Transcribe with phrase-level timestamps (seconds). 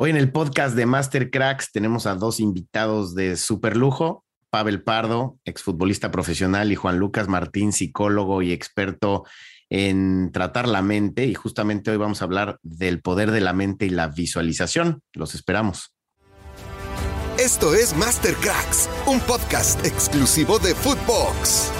[0.00, 4.84] Hoy en el podcast de Master Cracks tenemos a dos invitados de super lujo, Pavel
[4.84, 9.24] Pardo, exfutbolista profesional, y Juan Lucas Martín, psicólogo y experto
[9.70, 11.26] en tratar la mente.
[11.26, 15.02] Y justamente hoy vamos a hablar del poder de la mente y la visualización.
[15.14, 15.92] Los esperamos.
[17.36, 21.72] Esto es Master Cracks, un podcast exclusivo de Footbox.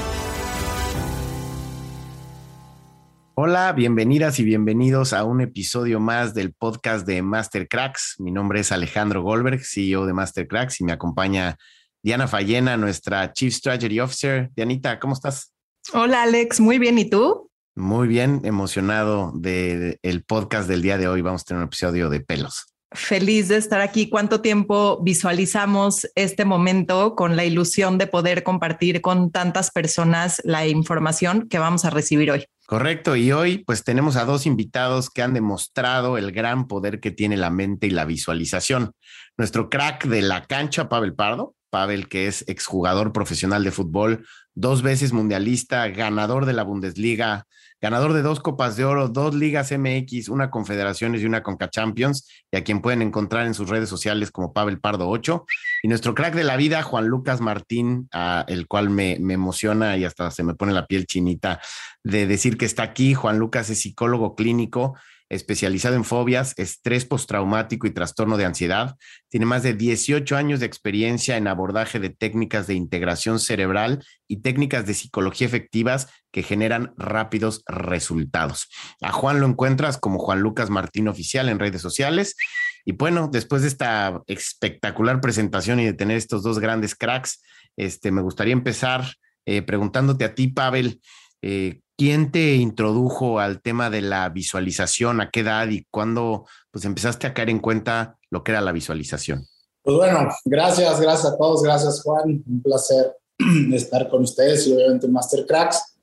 [3.41, 8.17] Hola, bienvenidas y bienvenidos a un episodio más del podcast de Master Cracks.
[8.19, 11.57] Mi nombre es Alejandro Goldberg, CEO de Master Cracks, y me acompaña
[12.03, 14.51] Diana Fallena, nuestra Chief Strategy Officer.
[14.57, 15.53] Dianita, ¿cómo estás?
[15.93, 16.99] Hola, Alex, muy bien.
[16.99, 17.49] ¿Y tú?
[17.77, 21.23] Muy bien, emocionado del el podcast del día de hoy.
[21.23, 22.75] Vamos a tener un episodio de pelos.
[22.91, 24.09] Feliz de estar aquí.
[24.09, 30.67] ¿Cuánto tiempo visualizamos este momento con la ilusión de poder compartir con tantas personas la
[30.67, 32.45] información que vamos a recibir hoy?
[32.69, 37.11] Correcto, y hoy pues tenemos a dos invitados que han demostrado el gran poder que
[37.11, 38.93] tiene la mente y la visualización.
[39.39, 44.83] Nuestro crack de la cancha, Pavel Pardo, Pavel que es exjugador profesional de fútbol, dos
[44.83, 47.47] veces mundialista, ganador de la Bundesliga,
[47.81, 52.29] ganador de dos Copas de Oro, dos Ligas MX, una Confederaciones y una Conca Champions,
[52.51, 55.47] y a quien pueden encontrar en sus redes sociales como Pavel Pardo 8.
[55.83, 58.09] Y nuestro crack de la vida, Juan Lucas Martín,
[58.49, 61.61] el cual me, me emociona y hasta se me pone la piel chinita
[62.03, 63.15] de decir que está aquí.
[63.15, 64.95] Juan Lucas es psicólogo clínico
[65.29, 68.97] especializado en fobias, estrés postraumático y trastorno de ansiedad.
[69.29, 74.41] Tiene más de 18 años de experiencia en abordaje de técnicas de integración cerebral y
[74.41, 78.69] técnicas de psicología efectivas que generan rápidos resultados.
[79.03, 82.37] A Juan lo encuentras como Juan Lucas Martín Oficial en redes sociales.
[82.85, 87.43] Y bueno, después de esta espectacular presentación y de tener estos dos grandes cracks,
[87.77, 89.05] este, me gustaría empezar
[89.47, 91.01] eh, preguntándote a ti, Pavel,
[91.43, 95.21] eh, ¿quién te introdujo al tema de la visualización?
[95.21, 98.73] ¿A qué edad y cuándo pues, empezaste a caer en cuenta lo que era la
[98.73, 99.47] visualización?
[99.83, 103.17] Pues bueno, gracias, gracias a todos, gracias Juan, un placer
[103.73, 105.97] estar con ustedes y obviamente Master Cracks.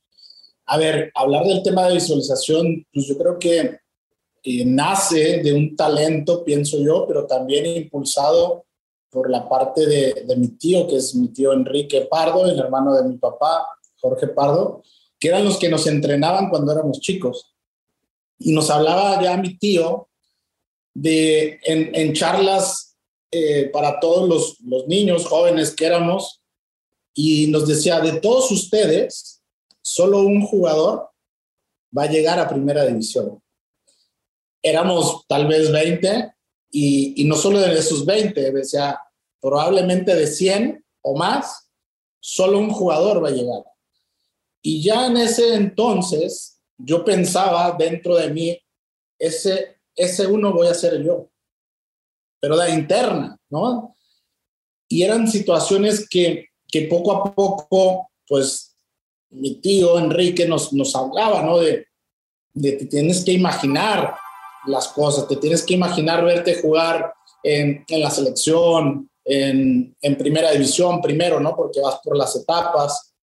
[0.67, 3.79] A ver, hablar del tema de visualización, pues yo creo que
[4.65, 8.65] nace de un talento, pienso yo, pero también impulsado
[9.09, 12.93] por la parte de, de mi tío, que es mi tío Enrique Pardo, el hermano
[12.93, 13.65] de mi papá,
[13.99, 14.83] Jorge Pardo,
[15.25, 17.51] que eran los que nos entrenaban cuando éramos chicos.
[18.37, 20.07] Y nos hablaba ya mi tío
[20.93, 22.95] de en, charlas
[23.31, 26.43] eh, para todos los, niños jóvenes que éramos,
[27.15, 29.41] y nos decía, de todos ustedes,
[29.81, 31.09] solo un jugador
[31.97, 33.41] va a llegar a primera división.
[34.61, 36.35] Éramos tal vez 20
[36.69, 38.99] y, y no solo de esos 20, decía,
[39.41, 41.71] probablemente de 100 o más,
[42.19, 43.63] solo un jugador va a llegar.
[44.65, 48.59] Y ya en ese entonces yo pensaba dentro de mí,
[49.19, 51.29] ese, ese uno voy a ser yo,
[52.39, 53.95] pero de interna, ¿no?
[54.89, 58.75] Y eran situaciones que, que poco a poco, pues
[59.29, 61.59] mi tío Enrique nos, nos hablaba, ¿no?
[61.59, 61.85] De,
[62.51, 64.15] de te tienes que imaginar
[64.65, 70.49] las cosas, te tienes que imaginar verte jugar en, en la selección, en, en, primera
[70.49, 71.55] división primero, ¿no?
[71.55, 73.14] Porque vas por las etapas.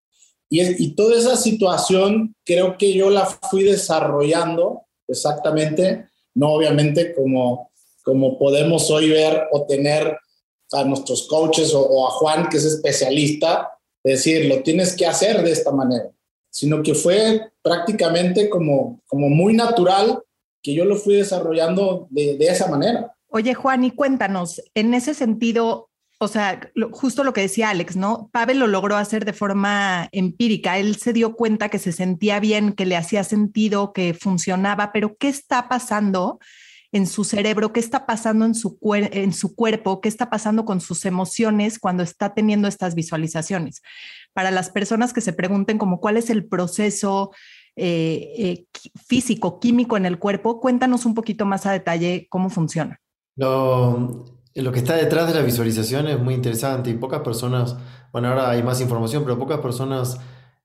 [0.55, 7.71] Y, toda esa situación creo que yo la fui desarrollando exactamente, no obviamente como,
[8.05, 10.15] como podemos hoy ver o tener
[10.73, 13.71] a nuestros coaches o, a Juan, que es especialista,
[14.05, 16.11] decir, lo tienes que hacer de esta manera,
[16.51, 20.23] sino que fue prácticamente como, como muy natural
[20.63, 23.17] que yo lo fui desarrollando de, de esa manera.
[23.29, 25.89] Oye, Juan, y cuéntanos, en ese sentido,
[26.23, 28.31] o sea, justo lo que decía Alex, ¿no?
[28.33, 30.79] Pavel lo logró hacer de forma empírica.
[30.79, 35.17] Él se dio cuenta que se sentía bien, que le hacía sentido, que funcionaba, pero
[35.17, 36.39] ¿qué está pasando
[36.93, 37.73] en su cerebro?
[37.73, 40.01] ¿Qué está pasando en su, cuerpo?
[40.01, 43.83] ¿Qué está pasando con sus emociones cuando está teniendo estas visualizaciones?
[44.33, 47.33] Para las personas que se pregunten como cuál es el proceso
[47.75, 48.67] eh, eh,
[49.09, 53.01] físico, químico en el cuerpo, cuéntanos un poquito más a detalle cómo funciona.
[53.35, 57.77] No, lo que está detrás de la visualización es muy interesante y pocas personas,
[58.13, 60.19] bueno, ahora hay más información, pero pocas personas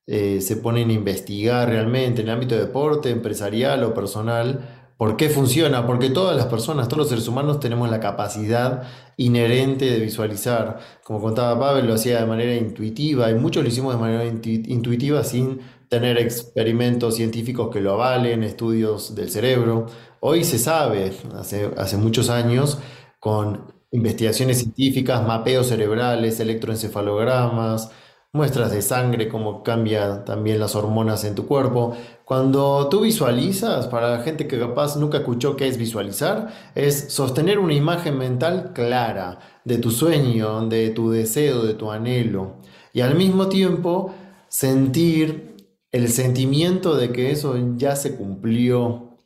[0.06, 5.16] eh, se ponen a investigar realmente en el ámbito de deporte, empresarial o personal por
[5.16, 8.82] qué funciona, porque todas las personas, todos los seres humanos tenemos la capacidad
[9.16, 10.80] inherente de visualizar.
[11.04, 15.22] Como contaba Pavel, lo hacía de manera intuitiva y muchos lo hicimos de manera intuitiva
[15.22, 19.86] sin tener experimentos científicos que lo avalen, estudios del cerebro.
[20.18, 22.80] Hoy se sabe, hace, hace muchos años,
[23.20, 27.90] con investigaciones científicas, mapeos cerebrales, electroencefalogramas,
[28.32, 31.96] muestras de sangre, cómo cambian también las hormonas en tu cuerpo.
[32.24, 37.58] Cuando tú visualizas, para la gente que capaz nunca escuchó qué es visualizar, es sostener
[37.58, 42.56] una imagen mental clara de tu sueño, de tu deseo, de tu anhelo.
[42.92, 44.14] Y al mismo tiempo
[44.48, 45.56] sentir
[45.90, 49.16] el sentimiento de que eso ya se cumplió,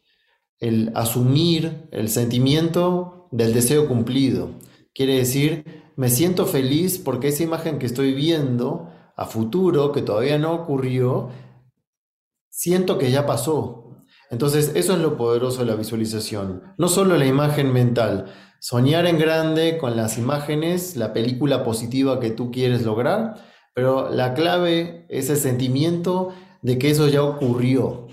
[0.61, 4.51] el asumir el sentimiento del deseo cumplido.
[4.95, 10.39] Quiere decir, me siento feliz porque esa imagen que estoy viendo a futuro, que todavía
[10.39, 11.31] no ocurrió,
[12.49, 14.05] siento que ya pasó.
[14.31, 16.63] Entonces, eso es lo poderoso de la visualización.
[16.79, 22.31] No solo la imagen mental, soñar en grande con las imágenes, la película positiva que
[22.31, 23.37] tú quieres lograr,
[23.75, 26.33] pero la clave es el sentimiento
[26.63, 28.07] de que eso ya ocurrió.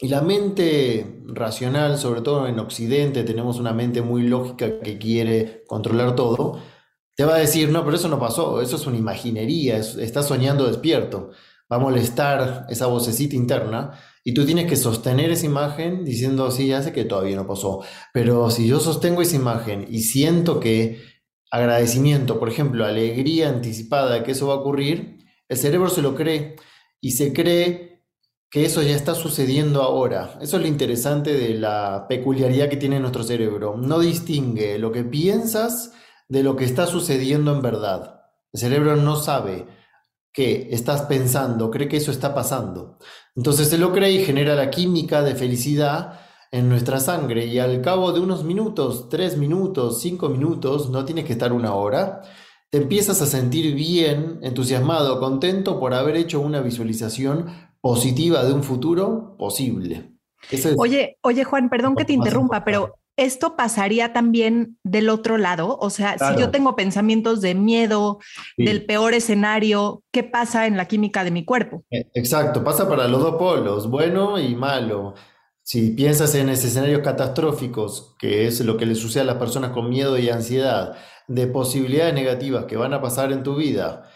[0.00, 5.62] Y la mente racional, sobre todo en Occidente, tenemos una mente muy lógica que quiere
[5.66, 6.60] controlar todo,
[7.16, 10.66] te va a decir, no, pero eso no pasó, eso es una imaginería, estás soñando
[10.66, 11.30] despierto,
[11.72, 13.92] va a molestar esa vocecita interna
[14.24, 17.82] y tú tienes que sostener esa imagen diciendo, sí, ya sé que todavía no pasó,
[18.12, 21.00] pero si yo sostengo esa imagen y siento que
[21.52, 25.18] agradecimiento, por ejemplo, alegría anticipada de que eso va a ocurrir,
[25.48, 26.56] el cerebro se lo cree
[27.00, 27.93] y se cree
[28.50, 30.38] que eso ya está sucediendo ahora.
[30.40, 33.76] Eso es lo interesante de la peculiaridad que tiene nuestro cerebro.
[33.76, 35.92] No distingue lo que piensas
[36.28, 38.22] de lo que está sucediendo en verdad.
[38.52, 39.66] El cerebro no sabe
[40.32, 42.98] que estás pensando, cree que eso está pasando.
[43.36, 46.20] Entonces se lo cree y genera la química de felicidad
[46.50, 51.24] en nuestra sangre y al cabo de unos minutos, tres minutos, cinco minutos, no tienes
[51.24, 52.22] que estar una hora,
[52.70, 57.46] te empiezas a sentir bien, entusiasmado, contento por haber hecho una visualización
[57.84, 60.14] positiva de un futuro posible.
[60.78, 65.76] Oye, oye Juan, perdón que te interrumpa, pero esto pasaría también del otro lado.
[65.78, 68.20] O sea, si yo tengo pensamientos de miedo,
[68.56, 71.84] del peor escenario, ¿qué pasa en la química de mi cuerpo?
[71.90, 75.12] E, exacto, pasa para los dos polos, bueno y malo.
[75.62, 79.90] Si piensas en escenarios catastróficos, que es lo que le sucede a las personas con
[79.90, 80.96] miedo y ansiedad,
[81.28, 84.08] de posibilidades negativas que van a pasar en tu vida,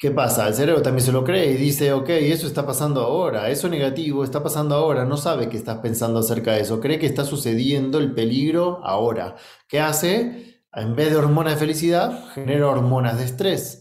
[0.00, 0.48] ¿qué pasa?
[0.48, 4.24] El cerebro también se lo cree y dice, ok, eso está pasando ahora, eso negativo
[4.24, 7.98] está pasando ahora, no sabe que estás pensando acerca de eso, cree que está sucediendo
[7.98, 9.36] el peligro ahora.
[9.68, 10.62] ¿Qué hace?
[10.72, 13.80] En vez de hormonas de felicidad, genera hormonas de estrés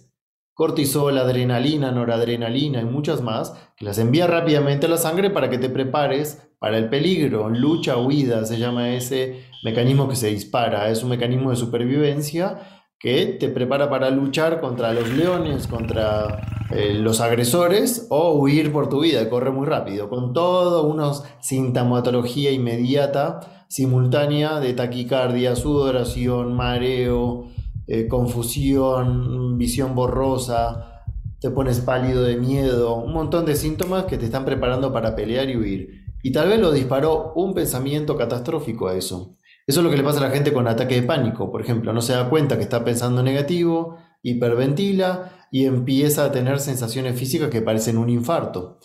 [0.60, 5.58] cortisol, adrenalina, noradrenalina y muchas más, que las envía rápidamente a la sangre para que
[5.58, 7.50] te prepares para el peligro.
[7.50, 10.90] Lucha, huida, se llama ese mecanismo que se dispara.
[10.90, 16.94] Es un mecanismo de supervivencia que te prepara para luchar contra los leones, contra eh,
[16.94, 23.66] los agresores o huir por tu vida, corre muy rápido, con todo unos sintomatología inmediata,
[23.70, 27.46] simultánea de taquicardia, sudoración, mareo,
[27.88, 31.06] eh, confusión, visión borrosa,
[31.40, 35.50] te pones pálido de miedo, un montón de síntomas que te están preparando para pelear
[35.50, 36.06] y huir.
[36.22, 39.38] Y tal vez lo disparó un pensamiento catastrófico a eso.
[39.70, 41.94] Eso es lo que le pasa a la gente con ataque de pánico, por ejemplo,
[41.94, 47.52] no se da cuenta que está pensando negativo, hiperventila y empieza a tener sensaciones físicas
[47.52, 48.80] que parecen un infarto.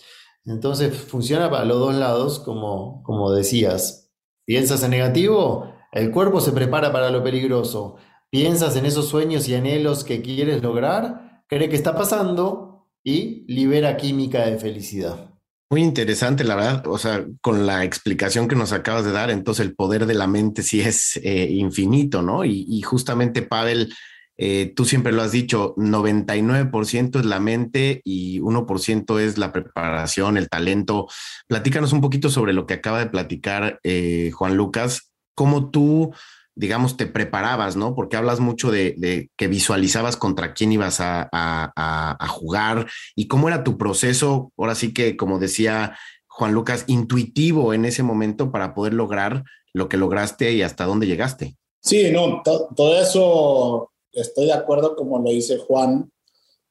[0.45, 4.13] Entonces funciona para los dos lados, como, como decías.
[4.45, 7.95] Piensas en negativo, el cuerpo se prepara para lo peligroso
[8.35, 13.95] piensas en esos sueños y anhelos que quieres lograr, cree que está pasando y libera
[13.95, 15.34] química de felicidad.
[15.71, 19.65] Muy interesante, la verdad, o sea, con la explicación que nos acabas de dar, entonces
[19.65, 22.45] el poder de la mente sí es eh, infinito, ¿no?
[22.45, 23.91] Y, justamente, Pavel,
[24.37, 30.37] eh, tú siempre lo has dicho, 99% es la mente y 1% es la preparación,
[30.37, 31.07] el talento.
[31.47, 36.13] Platícanos un poquito sobre lo que acaba de platicar eh, Juan Lucas, cómo tú
[36.55, 37.95] digamos, te preparabas, ¿no?
[37.95, 43.77] Porque hablas mucho de, que visualizabas contra quién ibas a, jugar y cómo era tu
[43.77, 45.97] proceso, ahora sí que, como decía
[46.27, 49.43] Juan Lucas, intuitivo en ese momento para poder lograr
[49.73, 51.55] lo que lograste y hasta dónde llegaste.
[51.81, 56.11] Sí, no, todo eso estoy de acuerdo como lo dice Juan,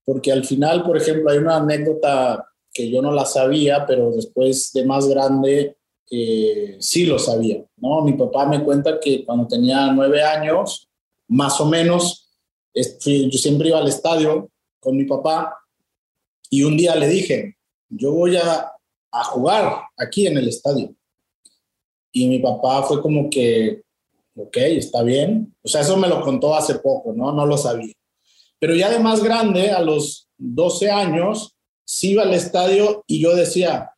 [0.05, 4.73] porque al final, por ejemplo, hay una anécdota que yo no la sabía, pero después
[4.73, 5.77] de más grande
[6.17, 8.03] eh, sí lo sabía, ¿no?
[8.03, 10.89] Mi papá me cuenta que cuando tenía nueve años,
[11.27, 12.31] más o menos,
[12.73, 15.57] yo siempre iba al estadio con mi papá
[16.51, 17.57] y un día le dije,
[17.89, 18.73] yo voy a,
[19.11, 20.95] a jugar aquí en el estadio.
[22.13, 23.83] Y mi papá fue como que,
[24.37, 25.53] ok, está bien.
[25.65, 27.33] O sea, eso me lo contó hace poco, ¿no?
[27.33, 27.95] No lo sabía.
[28.61, 33.35] Pero ya de más grande, a los 12 años, sí iba al estadio y yo
[33.35, 33.91] decía,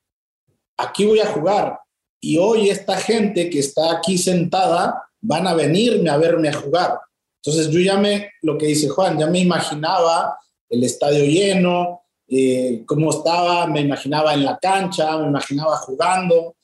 [0.79, 1.79] aquí voy a jugar
[2.27, 6.99] y hoy esta gente que está aquí sentada van a venirme a verme a jugar.
[7.41, 10.37] Entonces yo ya me, lo que dice Juan, ya me imaginaba
[10.69, 16.57] el estadio lleno, eh, cómo estaba, me imaginaba en la cancha, me imaginaba jugando.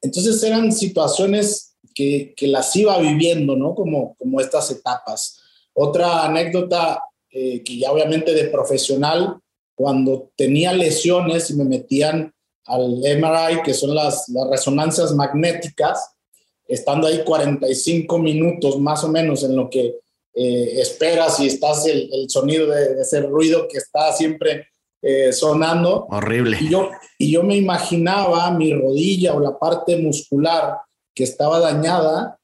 [0.00, 3.74] Entonces eran situaciones que, que las iba viviendo, ¿no?
[3.74, 5.38] Como, como estas etapas.
[5.74, 9.38] Otra anécdota eh, que ya obviamente de profesional,
[9.74, 12.32] cuando tenía lesiones y me metían
[12.70, 16.14] al MRI, que son las, las resonancias magnéticas,
[16.66, 19.96] estando ahí 45 minutos más o menos en lo que
[20.32, 24.68] eh, esperas y estás el, el sonido de, ese ruido que está siempre
[25.02, 26.06] eh, sonando.
[26.10, 26.58] Horrible.
[26.60, 30.78] Y yo, y yo me imaginaba mi rodilla o la parte muscular
[31.12, 32.38] que estaba dañada,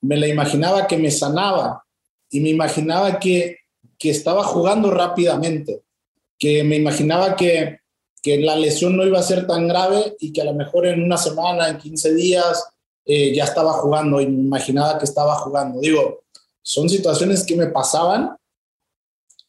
[0.00, 1.84] me la imaginaba que me sanaba
[2.30, 3.58] y me imaginaba que,
[3.98, 5.82] que estaba jugando rápidamente,
[6.38, 7.80] que me imaginaba que,
[8.28, 11.02] que la lesión no iba a ser tan grave y que a lo mejor en
[11.02, 12.62] una semana, en 15 días,
[13.06, 15.80] eh, ya estaba jugando y imaginaba que estaba jugando.
[15.80, 16.24] Digo,
[16.60, 18.36] son situaciones que me pasaban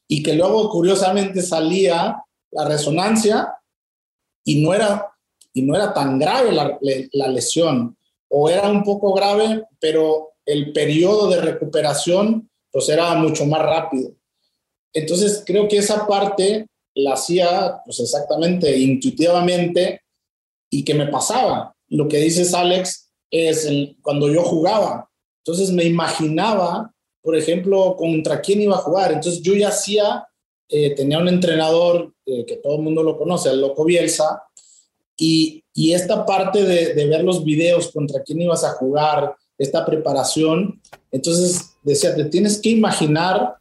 [0.08, 3.54] y que luego curiosamente salía la resonancia
[4.46, 5.12] y no era,
[5.54, 6.80] y no era tan grave la,
[7.12, 7.98] la lesión
[8.30, 14.12] o era un poco grave, pero el periodo de recuperación pues era mucho más rápido.
[14.94, 20.02] Entonces creo que esa parte la hacía pues exactamente intuitivamente
[20.70, 21.76] y que me pasaba.
[21.88, 23.70] Lo que dices Alex es
[24.02, 25.10] cuando yo jugaba.
[25.44, 29.12] Entonces me imaginaba, por ejemplo, contra quién iba a jugar.
[29.12, 30.28] Entonces yo ya hacía,
[30.68, 34.44] eh, tenía un entrenador eh, que todo el mundo lo conoce, el Loco Bielsa,
[35.18, 39.86] y, y esta parte de, de, ver los videos contra quién ibas a jugar, esta
[39.86, 40.82] preparación,
[41.12, 43.56] entonces decía, te tienes que imaginar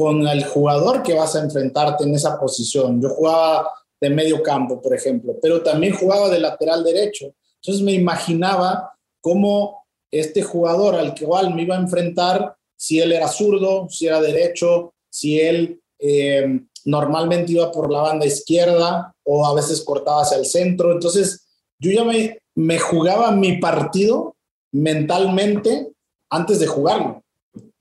[0.00, 3.02] con el jugador que vas a enfrentarte en esa posición.
[3.02, 7.34] Yo jugaba de medio campo, por ejemplo, pero también jugaba de lateral derecho.
[7.56, 13.12] Entonces me imaginaba cómo este jugador al que igual me iba a enfrentar, si él
[13.12, 16.46] era zurdo, si era derecho, si él eh,
[16.86, 20.92] normalmente iba por la banda izquierda o a veces cortaba hacia el centro.
[20.92, 21.46] Entonces
[21.78, 24.34] yo ya me, me jugaba mi partido
[24.72, 25.92] mentalmente
[26.30, 27.22] antes de jugarlo,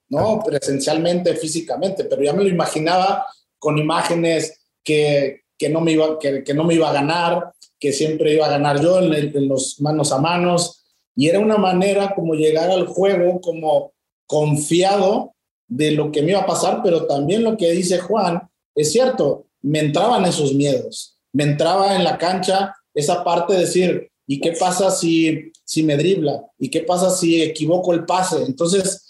[0.09, 0.41] ¿no?
[0.43, 3.25] Presencialmente, físicamente, pero ya me lo imaginaba
[3.57, 8.33] con imágenes que, que no, me iba, que, no me iba a ganar, que siempre
[8.33, 10.83] iba a ganar yo en, en, los manos a manos.
[11.15, 13.93] Y era una manera como llegar al juego como
[14.25, 15.35] confiado
[15.67, 18.41] de lo que me iba a pasar, pero también lo que dice Juan,
[18.75, 24.09] es cierto, me entraban esos miedos, me entraba en la cancha esa parte de decir,
[24.25, 26.43] ¿y qué pasa si, si me dribla?
[26.57, 28.43] ¿Y qué pasa si equivoco el pase?
[28.43, 29.08] Entonces,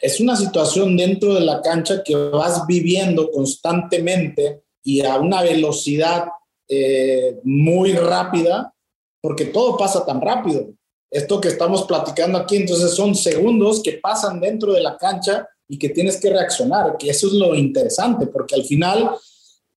[0.00, 6.26] es una situación dentro de la cancha que vas viviendo constantemente y a una velocidad
[6.68, 8.74] eh, muy rápida,
[9.20, 10.70] porque todo pasa tan rápido.
[11.10, 15.78] Esto que estamos platicando aquí, entonces son segundos que pasan dentro de la cancha y
[15.78, 19.10] que tienes que reaccionar, que eso es lo interesante, porque al final,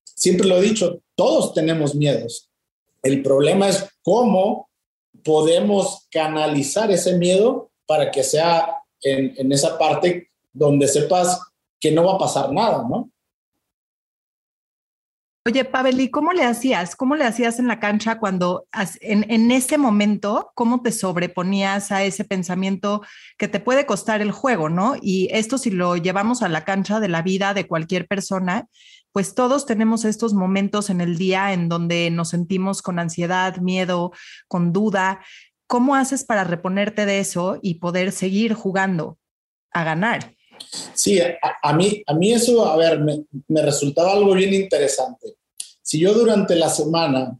[0.04, 2.48] siempre lo he dicho, todos tenemos miedos.
[3.02, 4.70] El problema es cómo
[5.22, 11.40] podemos canalizar ese miedo para que sea en, esa parte donde sepas
[11.80, 13.10] que no va a pasar nada, ¿no?
[15.46, 16.96] Oye, Pavel, ¿y cómo le hacías?
[16.96, 18.66] ¿Cómo le hacías en la cancha cuando
[19.02, 23.02] en, en, ese momento, cómo te sobreponías a ese pensamiento
[23.36, 24.94] que te puede costar el juego, ¿no?
[25.02, 28.68] Y esto si lo llevamos a la cancha de la vida de cualquier persona,
[29.14, 34.10] pues todos tenemos estos momentos en el día en donde nos sentimos con ansiedad, miedo,
[34.48, 35.20] con duda.
[35.66, 39.18] ¿Cómo haces para reponerte de eso y poder seguir jugando
[39.72, 40.34] a ganar?
[40.94, 45.36] Sí, a, a, mí, a mí eso, a ver, me, me, resultaba algo bien interesante.
[45.82, 47.38] Si yo durante la semana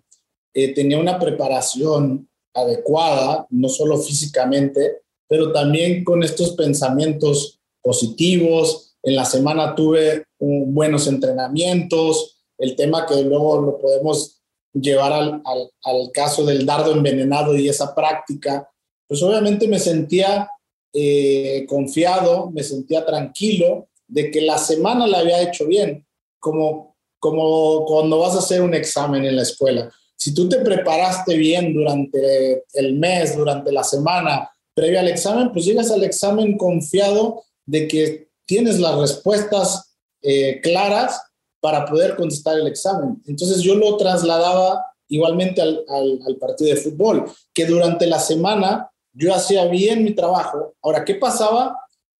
[0.53, 9.17] eh, tenía una preparación adecuada, no solo físicamente, pero también con estos pensamientos positivos, en
[9.17, 14.43] la semana tuve un, buenos entrenamientos, el tema que luego lo podemos
[14.75, 18.69] llevar al, al, al caso del dardo envenenado y esa práctica,
[19.07, 20.49] pues obviamente me sentía
[20.93, 26.07] eh, confiado, me sentía tranquilo de que la semana la había hecho bien,
[26.39, 29.91] como, como cuando vas a hacer un examen en la escuela.
[30.17, 35.65] Si tú te preparaste bien durante el mes, durante la semana previa al examen, pues
[35.65, 41.21] llegas al examen confiado de que tienes las respuestas eh, claras
[41.65, 43.23] para poder contestar el examen.
[43.25, 49.35] Entonces yo lo trasladaba igualmente al, al, partido de fútbol, que durante la semana yo
[49.35, 50.75] hacía bien mi trabajo.
[50.83, 51.75] Ahora, ¿qué pasaba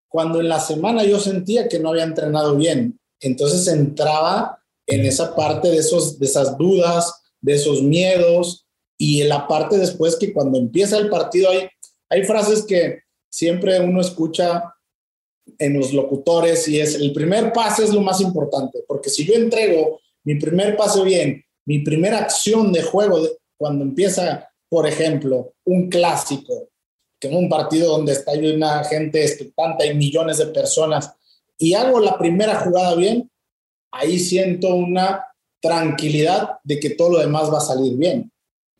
[0.07, 2.99] cuando en la semana yo sentía que no había entrenado bien?
[3.19, 8.65] Entonces entraba en esa parte de, esos, de esas dudas, de esos miedos
[8.97, 11.67] y en la parte después que cuando empieza el partido hay,
[12.09, 14.74] hay frases que siempre uno escucha
[15.59, 19.33] en los locutores y es el primer pase es lo más importante, porque si yo
[19.35, 25.89] entrego mi primer pase bien mi primera acción de juego, cuando empieza, por ejemplo, un
[25.89, 26.69] clásico,
[27.19, 31.11] que en un partido donde está una gente expectante, hay millones de personas,
[31.57, 33.29] y hago la primera jugada bien,
[33.91, 35.25] ahí siento una
[35.59, 38.31] tranquilidad de que todo lo demás va a salir bien.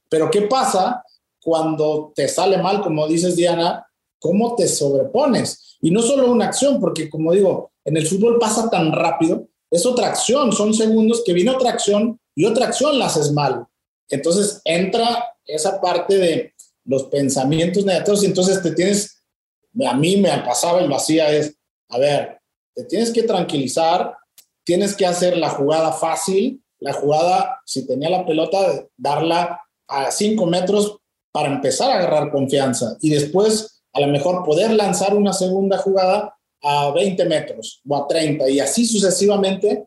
[0.09, 1.03] Pero ¿qué pasa
[1.41, 3.87] cuando te sale mal, como dices Diana?
[4.25, 5.77] ¿Cómo te sobrepones?
[5.81, 9.85] Y no solo una acción, porque como digo, en el fútbol pasa tan rápido, es
[9.85, 13.67] otra acción, son segundos que viene otra acción y otra acción la haces mal.
[14.09, 16.53] Entonces entra esa parte de
[16.85, 19.23] los pensamientos negativos y entonces te tienes,
[19.85, 21.55] a mí me pasaba y lo hacía es,
[21.89, 22.39] a ver,
[22.73, 24.17] te tienes que tranquilizar,
[24.63, 30.47] tienes que hacer la jugada fácil, la jugada, si tenía la pelota, darla a 5
[30.47, 30.97] metros
[31.31, 36.35] para empezar a agarrar confianza y después a lo mejor poder lanzar una segunda jugada
[36.61, 39.85] a 20 metros o a 30 y así sucesivamente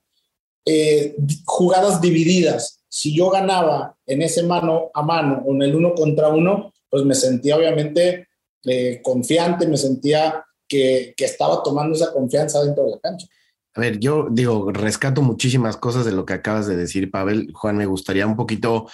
[0.64, 2.80] eh, jugadas divididas.
[2.88, 7.04] Si yo ganaba en ese mano a mano o en el uno contra uno, pues
[7.04, 8.28] me sentía obviamente
[8.64, 13.26] eh, confiante, me sentía que, que estaba tomando esa confianza dentro de la cancha.
[13.74, 17.52] A ver, yo digo, rescato muchísimas cosas de lo que acabas de decir, Pavel.
[17.52, 18.88] Juan, me gustaría un poquito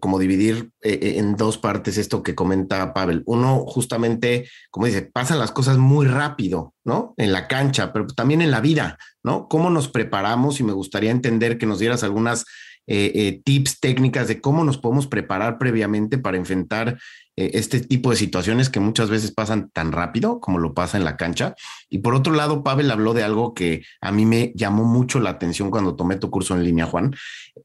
[0.00, 3.22] como dividir eh, eh, en dos partes esto que comenta Pavel.
[3.26, 7.14] Uno, justamente, como dice, pasan las cosas muy rápido, ¿no?
[7.16, 9.48] En la cancha, pero también en la vida, ¿no?
[9.48, 10.60] ¿Cómo nos preparamos?
[10.60, 12.44] Y me gustaría entender que nos dieras algunas
[12.86, 16.98] tips técnicas de cómo nos podemos preparar previamente para enfrentar
[17.36, 21.04] eh, este tipo de situaciones que muchas veces pasan tan rápido como lo pasa en
[21.04, 21.54] la cancha.
[21.90, 25.30] Y por otro lado, Pavel habló de algo que a mí me llamó mucho la
[25.30, 27.14] atención cuando tomé tu curso en línea, Juan,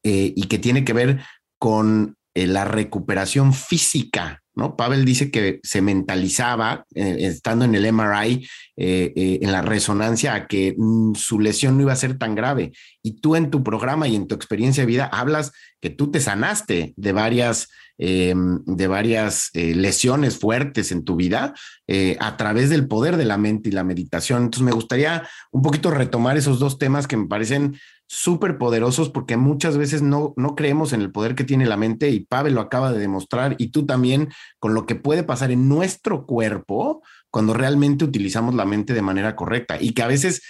[0.03, 1.21] eh, y que tiene que ver
[1.59, 4.75] con eh, la recuperación física, ¿no?
[4.75, 11.15] Pavel dice que se mentalizaba, estando en el MRI, en la resonancia, a que mm,
[11.15, 12.73] su lesión no iba a ser tan grave.
[13.01, 16.19] Y tú en tu programa y en tu experiencia de vida hablas que tú te
[16.19, 17.69] sanaste de varias
[18.01, 21.53] eh, de varias eh, lesiones fuertes en tu vida
[21.85, 24.43] eh, a través del poder de la mente y la meditación.
[24.43, 27.77] Entonces me gustaría un poquito retomar esos dos temas que me parecen
[28.11, 32.09] súper poderosos porque muchas veces no, no creemos en el poder que tiene la mente
[32.09, 35.69] y Pavel lo acaba de demostrar y tú también con lo que puede pasar en
[35.69, 40.41] nuestro cuerpo cuando realmente utilizamos la mente de manera correcta y que a veces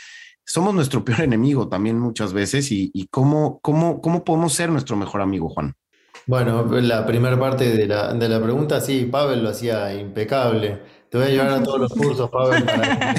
[0.46, 4.96] somos nuestro peor enemigo también muchas veces y, y cómo, cómo, cómo podemos ser nuestro
[4.96, 5.76] mejor amigo, Juan.
[6.28, 10.80] Bueno, la primera parte de la, de la pregunta, sí, Pavel lo hacía impecable.
[11.10, 13.16] Te voy a llevar a todos los cursos, Pavel, para,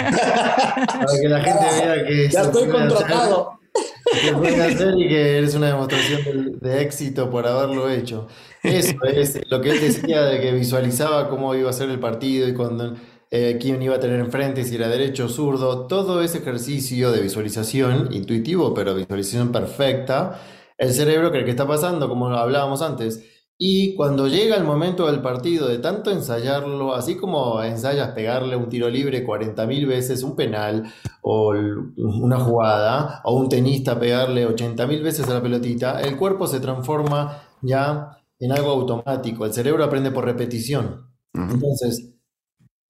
[1.20, 2.28] que la gente vea que...
[2.30, 3.59] Ya estoy contratado.
[3.72, 8.28] Que puede hacer y que eres una demostración de, éxito por haberlo hecho.
[8.62, 12.48] Eso es lo que él decía de que visualizaba cómo iba a ser el partido
[12.48, 12.94] y cuando,
[13.30, 15.86] eh, quién iba a tener enfrente, si era derecho o zurdo.
[15.86, 20.40] Todo ese ejercicio de visualización, intuitivo, pero visualización perfecta,
[20.76, 23.24] el cerebro cree que está pasando, como hablábamos antes.
[23.62, 28.70] Y cuando llega el momento del partido, de tanto ensayarlo, así como ensayas pegarle un
[28.70, 31.50] tiro libre 40.000 veces, un penal o
[31.98, 37.42] una jugada, o un tenista pegarle 80.000 veces a la pelotita, el cuerpo se transforma
[37.60, 39.44] ya en algo automático.
[39.44, 41.10] El cerebro aprende por repetición.
[41.34, 42.14] Entonces,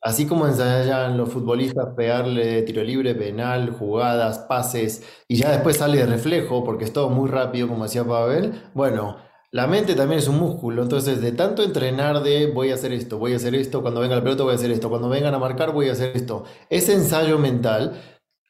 [0.02, 5.98] Así como ensayan los futbolistas pegarle tiro libre, penal, jugadas, pases, y ya después sale
[5.98, 9.18] de reflejo porque es todo muy rápido, como decía Pavel, bueno,
[9.52, 13.18] la mente también es un músculo, entonces de tanto entrenar de voy a hacer esto,
[13.18, 15.38] voy a hacer esto, cuando venga el pelota voy a hacer esto, cuando vengan a
[15.38, 18.00] marcar voy a hacer esto, ese ensayo mental,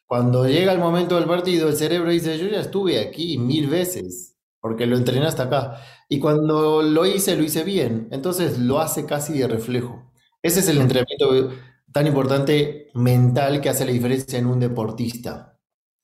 [0.06, 4.36] cuando llega el momento del partido, el cerebro dice, yo ya estuve aquí mil veces,
[4.60, 9.06] porque lo entrené hasta acá, y cuando lo hice, lo hice bien, entonces lo hace
[9.06, 10.12] casi de reflejo.
[10.42, 11.50] Ese es el entrenamiento
[11.92, 15.58] tan importante mental que hace la diferencia en un deportista.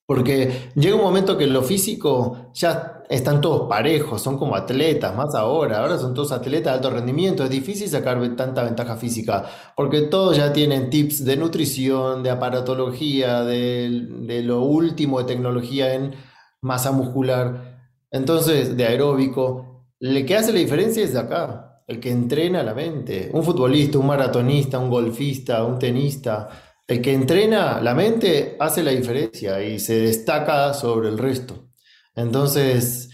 [0.05, 5.33] Porque llega un momento que lo físico ya están todos parejos, son como atletas, más
[5.35, 10.01] ahora, ahora son todos atletas de alto rendimiento, es difícil sacar tanta ventaja física, porque
[10.01, 16.15] todos ya tienen tips de nutrición, de aparatología, de, de lo último de tecnología en
[16.61, 17.79] masa muscular,
[18.11, 19.85] entonces de aeróbico.
[19.99, 23.29] Le que hace la diferencia es de acá, el que entrena la mente.
[23.33, 26.49] Un futbolista, un maratonista, un golfista, un tenista.
[26.85, 31.66] El que entrena la mente hace la diferencia y se destaca sobre el resto.
[32.17, 33.11] Entonces,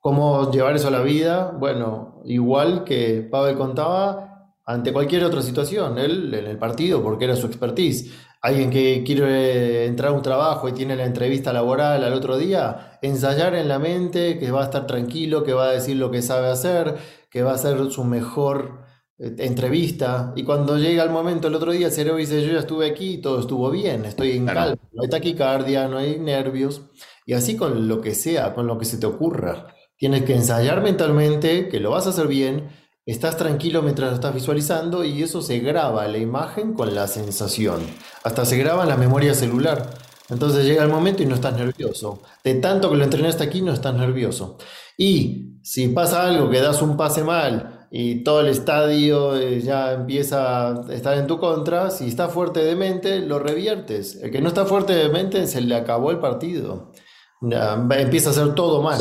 [0.00, 1.56] ¿cómo llevar eso a la vida?
[1.58, 7.36] Bueno, igual que Pavel contaba, ante cualquier otra situación, él en el partido, porque era
[7.36, 8.12] su expertise.
[8.42, 12.98] Alguien que quiere entrar a un trabajo y tiene la entrevista laboral al otro día,
[13.00, 16.20] ensayar en la mente que va a estar tranquilo, que va a decir lo que
[16.20, 16.96] sabe hacer,
[17.30, 18.84] que va a ser su mejor
[19.18, 20.34] eh, entrevista.
[20.36, 23.18] Y cuando llega el momento, el otro día, el cerebro dice, yo ya estuve aquí,
[23.18, 26.82] todo estuvo bien, estoy en calma, no hay taquicardia, no hay nervios.
[27.24, 29.68] Y así con lo que sea, con lo que se te ocurra.
[29.96, 32.68] Tienes que ensayar mentalmente que lo vas a hacer bien,
[33.06, 37.80] estás tranquilo mientras lo estás visualizando y eso se graba la imagen con la sensación.
[38.22, 39.90] Hasta se graba en la memoria celular.
[40.30, 42.22] Entonces llega el momento y no estás nervioso.
[42.42, 44.56] De tanto que lo entrenaste aquí, no estás nervioso.
[44.96, 49.92] Y si pasa algo, que das un pase mal y todo el estadio eh, ya
[49.92, 54.16] empieza a estar en tu contra, si está fuerte de mente, lo reviertes.
[54.16, 56.92] El que no está fuerte de mente, se le acabó el partido.
[57.40, 59.00] Empieza a hacer todo mal.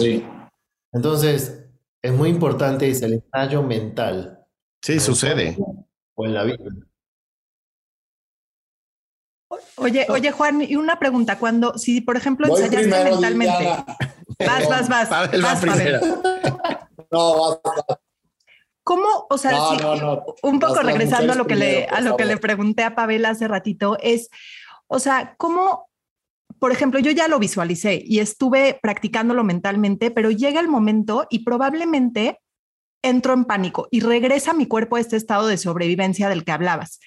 [0.91, 1.65] Entonces,
[2.01, 4.45] es muy importante el ensayo mental.
[4.81, 5.57] Sí, sucede.
[6.15, 6.57] O en la vida.
[9.77, 11.39] Oye, oye, Juan, y una pregunta.
[11.39, 13.69] Cuando, si por ejemplo ensayaste mentalmente.
[14.39, 15.09] Vas, vas, vas.
[15.09, 15.63] vas,
[17.11, 17.59] No, vas,
[18.83, 19.57] ¿Cómo, o sea,
[20.41, 23.47] un poco regresando a lo que le, a lo que le pregunté a Pavel hace
[23.47, 24.29] ratito, es,
[24.87, 25.89] o sea, ¿cómo,
[26.63, 31.39] por ejemplo, yo ya lo visualicé y estuve practicándolo mentalmente, pero llega el momento y
[31.39, 32.39] probablemente
[33.03, 37.01] entro en pánico y regresa mi cuerpo a este estado de sobrevivencia del que hablabas.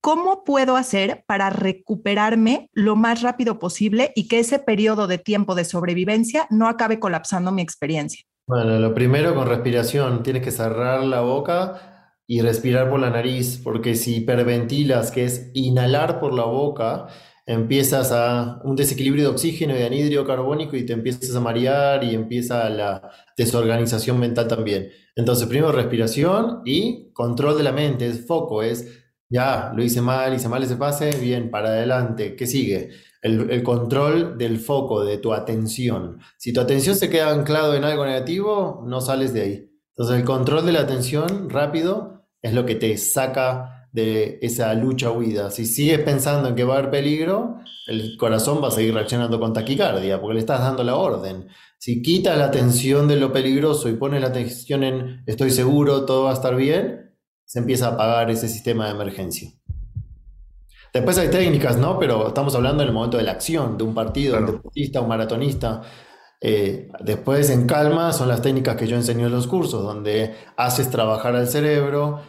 [0.00, 5.56] ¿Cómo puedo hacer para recuperarme lo más rápido posible y que ese periodo de tiempo
[5.56, 8.22] de sobrevivencia no acabe colapsando mi experiencia?
[8.46, 13.60] Bueno, lo primero con respiración, tienes que cerrar la boca y respirar por la nariz,
[13.64, 17.08] porque si hiperventilas, que es inhalar por la boca,
[17.46, 22.04] empiezas a un desequilibrio de oxígeno y de anhídrido carbónico y te empiezas a marear
[22.04, 24.90] y empieza la desorganización mental también.
[25.16, 29.02] Entonces, primero respiración y control de la mente, es foco, es
[29.32, 32.36] ya, lo hice mal, hice mal ese pase, bien, para adelante.
[32.36, 32.90] ¿Qué sigue?
[33.22, 36.18] El, control del foco, de tu atención.
[36.36, 39.70] Si tu atención se queda anclado en algo negativo, no sales de ahí.
[39.96, 45.10] Entonces, el control de la atención rápido es lo que te saca de esa lucha
[45.10, 45.50] huida.
[45.50, 49.38] Si sigues pensando en que va a haber peligro, el corazón va a seguir reaccionando
[49.38, 51.48] con taquicardia, porque le estás dando la orden.
[51.78, 56.24] Si quitas la atención de lo peligroso y pones la atención en estoy seguro, todo
[56.24, 59.50] va a estar bien, se empieza a apagar ese sistema de emergencia.
[60.92, 61.98] Después hay técnicas, ¿no?
[61.98, 65.08] Pero estamos hablando en el momento de la acción, de un partido, un deportista, un
[65.08, 65.82] maratonista.
[66.40, 70.90] Eh, después, en calma, son las técnicas que yo enseño en los cursos, donde haces
[70.90, 72.20] trabajar al cerebro,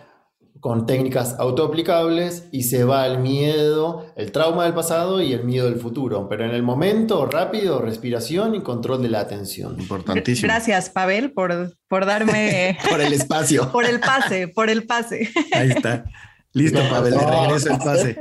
[0.64, 5.66] con técnicas autoaplicables y se va el miedo, el trauma del pasado y el miedo
[5.66, 6.30] del futuro.
[6.30, 9.78] Pero en el momento, rápido, respiración y control de la atención.
[9.78, 10.48] Importantísimo.
[10.48, 12.78] Gracias, Pavel, por, por darme...
[12.90, 13.70] por el espacio.
[13.74, 15.30] por el pase, por el pase.
[15.52, 16.06] Ahí está.
[16.54, 18.18] Listo, Pavel, de regreso el pase.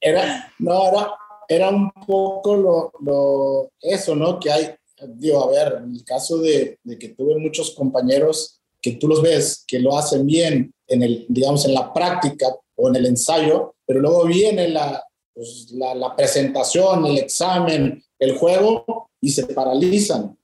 [0.00, 1.10] Era, no, era,
[1.48, 4.38] era un poco lo, lo, eso, ¿no?
[4.38, 4.70] Que hay,
[5.16, 9.20] digo, a ver, en el caso de, de que tuve muchos compañeros que tú los
[9.20, 13.74] ves que lo hacen bien en el, digamos, en la práctica o en el ensayo,
[13.86, 15.02] pero luego viene la,
[15.34, 20.36] pues, la, la, presentación, el examen, el juego y se paralizan.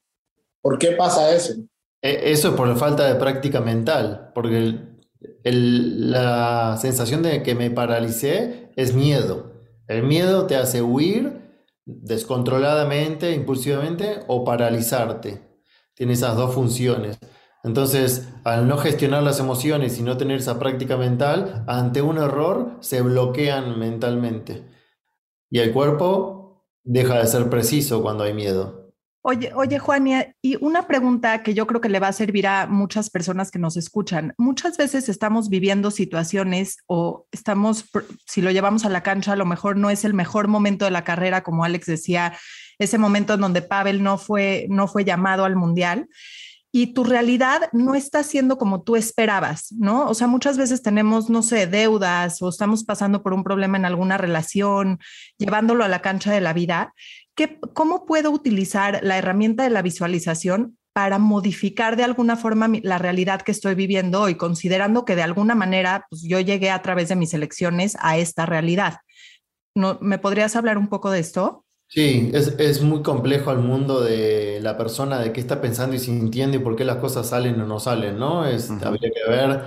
[0.60, 1.54] ¿Por qué pasa eso?
[2.00, 5.00] E, eso es por la falta de práctica mental, porque el,
[5.44, 9.52] el, la sensación de que me paralicé es miedo.
[9.88, 11.42] El miedo te hace huir
[11.84, 15.42] descontroladamente, impulsivamente o paralizarte.
[15.94, 17.18] Tiene esas dos funciones.
[17.64, 22.76] Entonces, al no gestionar las emociones y no tener esa práctica mental, ante un error
[22.80, 24.64] se bloquean mentalmente.
[25.48, 28.82] Y el cuerpo deja de ser preciso cuando hay miedo.
[29.24, 30.08] Oye, oye, Juan,
[30.42, 33.60] y una pregunta que yo creo que le va a servir a muchas personas que
[33.60, 34.34] nos escuchan.
[34.36, 37.84] Muchas veces estamos viviendo situaciones o estamos,
[38.26, 40.90] si lo llevamos a la cancha, a lo mejor no es el mejor momento de
[40.90, 42.36] la carrera, como Alex decía,
[42.80, 46.08] ese momento en donde Pavel no fue, no fue llamado al mundial
[46.74, 50.08] y tu realidad no está siendo como tú esperabas, ¿no?
[50.08, 53.84] O sea, muchas veces tenemos, no sé, deudas o estamos pasando por un problema en
[53.84, 54.98] alguna relación,
[55.36, 56.94] llevándolo a la cancha de la vida.
[57.34, 62.96] ¿Qué, ¿Cómo puedo utilizar la herramienta de la visualización para modificar de alguna forma la
[62.96, 67.10] realidad que estoy viviendo hoy, considerando que de alguna manera pues, yo llegué a través
[67.10, 68.98] de mis elecciones a esta realidad?
[69.74, 71.66] ¿No, ¿Me podrías hablar un poco de esto?
[71.94, 75.98] Sí, es, es muy complejo el mundo de la persona, de qué está pensando y
[75.98, 78.46] sintiendo y por qué las cosas salen o no salen, ¿no?
[78.46, 79.62] Es, habría que ver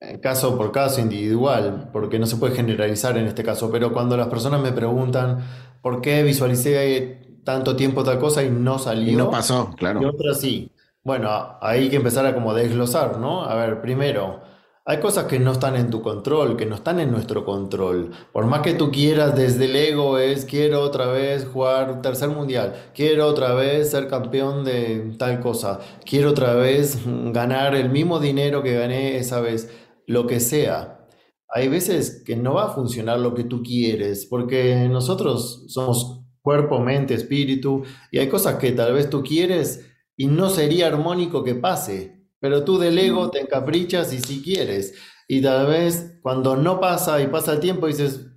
[0.00, 4.16] eh, caso por caso, individual, porque no se puede generalizar en este caso, pero cuando
[4.16, 5.44] las personas me preguntan
[5.82, 10.00] por qué visualicé tanto tiempo tal cosa y no salió, Y no pasó, claro.
[10.00, 10.70] y otra sí.
[11.02, 13.44] Bueno, hay que empezar a como desglosar, ¿no?
[13.44, 14.42] A ver, primero,
[14.88, 18.10] hay cosas que no están en tu control, que no están en nuestro control.
[18.32, 22.72] Por más que tú quieras desde el ego es quiero otra vez jugar tercer mundial,
[22.94, 28.62] quiero otra vez ser campeón de tal cosa, quiero otra vez ganar el mismo dinero
[28.62, 29.70] que gané esa vez,
[30.06, 31.06] lo que sea.
[31.50, 36.80] Hay veces que no va a funcionar lo que tú quieres, porque nosotros somos cuerpo,
[36.80, 41.54] mente, espíritu, y hay cosas que tal vez tú quieres y no sería armónico que
[41.54, 44.94] pase, pero tú del ego te encaprichas y si quieres.
[45.26, 48.28] Y tal vez cuando no pasa y pasa el tiempo dices,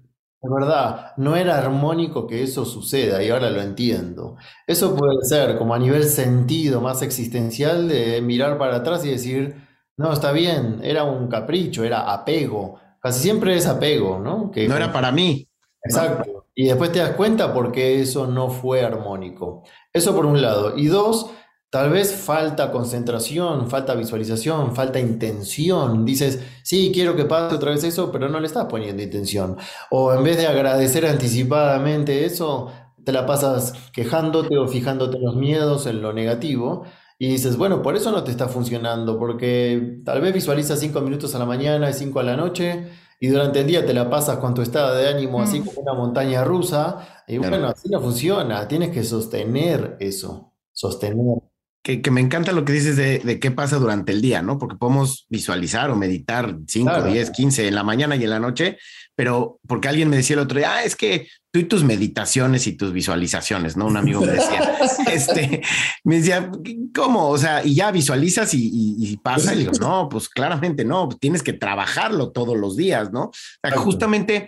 [0.44, 4.38] es verdad, no era armónico que eso suceda y ahora lo entiendo.
[4.66, 9.56] Eso puede ser como a nivel sentido más existencial de mirar para atrás y decir,
[9.98, 12.80] no, está bien, era un capricho, era apego.
[13.00, 14.50] Casi siempre es apego, ¿no?
[14.50, 15.48] Que no era para mí.
[15.84, 16.48] Exacto.
[16.56, 19.64] Y después te das cuenta porque eso no fue armónico.
[19.94, 20.76] Eso por un lado.
[20.76, 21.32] Y dos,
[21.72, 26.06] tal vez falta concentración, falta visualización, falta intención.
[26.06, 29.58] Dices, sí, quiero que pase otra vez eso, pero no le estás poniendo intención.
[29.90, 32.72] O en vez de agradecer anticipadamente eso,
[33.06, 36.84] te la pasas quejándote o fijándote en los miedos, en lo negativo.
[37.18, 41.34] Y dices, bueno, por eso no te está funcionando, porque tal vez visualizas cinco minutos
[41.36, 44.40] a la mañana y cinco a la noche, y durante el día te la pasas
[44.40, 45.66] con tu estado de ánimo así mm.
[45.66, 51.51] como una montaña rusa, y bueno, así no funciona, tienes que sostener eso, sostener.
[51.84, 54.60] Que, me encanta lo que dices de, qué pasa durante el día, ¿no?
[54.60, 58.78] Porque podemos visualizar o meditar 5, 10, 15 en la mañana y en la noche,
[59.16, 62.68] pero porque alguien me decía el otro día, ah, es que tú y tus meditaciones
[62.68, 63.88] y tus visualizaciones, ¿no?
[63.88, 64.78] Un amigo me decía,
[65.12, 65.62] este,
[66.04, 66.52] me decía,
[66.94, 67.30] ¿cómo?
[67.30, 71.54] O sea, y ya visualizas y, pasa, y digo, no, pues claramente no, tienes que
[71.54, 73.24] trabajarlo todos los días, ¿no?
[73.24, 73.32] O
[73.64, 74.48] sea, justamente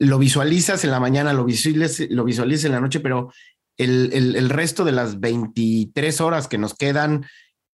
[0.00, 3.30] lo visualizas en la mañana, lo visualizas, lo visualizas en la noche, pero
[3.84, 7.26] el, resto de las 23 horas que nos quedan,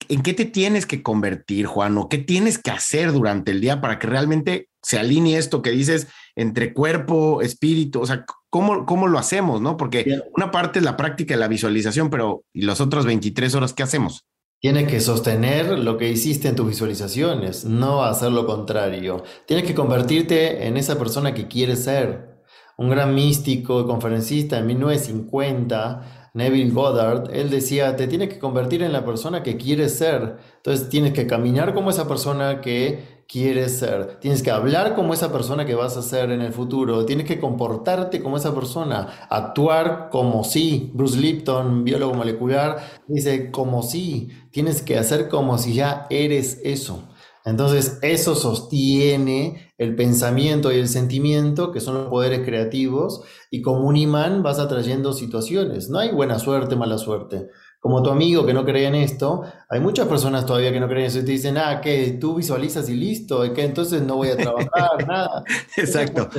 [0.08, 1.96] ¿en qué te tienes que convertir, Juan?
[1.98, 5.70] ¿O qué tienes que hacer durante el día para que realmente se alinee esto que
[5.70, 8.00] dices entre cuerpo, espíritu?
[8.00, 9.60] O sea, ¿cómo, cómo lo hacemos?
[9.60, 9.76] ¿No?
[9.76, 13.72] Porque una parte es la práctica de la visualización, pero ¿y las otras 23 horas
[13.72, 14.24] qué hacemos?
[14.60, 19.22] Tienes que sostener lo que hiciste en tus visualizaciones, no hacer lo contrario.
[19.46, 22.33] Tienes que convertirte en esa persona que quieres ser
[22.76, 28.82] un gran místico y conferencista en 1950, Neville Goddard, él decía, te tienes que convertir
[28.82, 30.36] en la persona que quieres ser.
[30.56, 34.18] Entonces tienes que caminar como esa persona que quieres ser.
[34.18, 37.06] Tienes que hablar como esa persona que vas a ser en el futuro.
[37.06, 39.26] Tienes que comportarte como esa persona.
[39.30, 40.90] Actuar como si.
[40.92, 44.30] Bruce Lipton, biólogo molecular, dice como si.
[44.50, 47.04] Tienes que hacer como si ya eres eso.
[47.44, 53.86] Entonces, eso sostiene el pensamiento y el sentimiento, que son los poderes creativos, y como
[53.88, 55.90] un imán vas atrayendo situaciones.
[55.90, 57.48] No hay buena suerte, mala suerte.
[57.80, 61.02] Como tu amigo que no cree en esto, hay muchas personas todavía que no creen
[61.02, 64.28] en eso y te dicen, ah, que tú visualizas y listo, que entonces no voy
[64.28, 65.44] a trabajar, nada.
[65.76, 66.30] Exacto.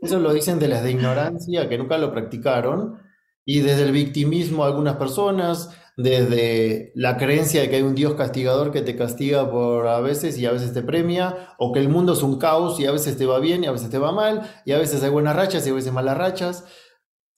[0.00, 2.98] Eso lo dicen de las de ignorancia, que nunca lo practicaron,
[3.44, 8.72] y desde el victimismo algunas personas, desde la creencia de que hay un Dios castigador
[8.72, 12.14] que te castiga por a veces y a veces te premia, o que el mundo
[12.14, 14.50] es un caos y a veces te va bien y a veces te va mal,
[14.64, 16.64] y a veces hay buenas rachas y a veces malas rachas,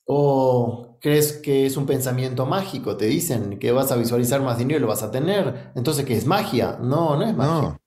[0.06, 4.78] o crees que es un pensamiento mágico, te dicen que vas a visualizar más dinero
[4.78, 6.78] y lo vas a tener, entonces ¿qué es magia?
[6.80, 7.78] No, no es magia.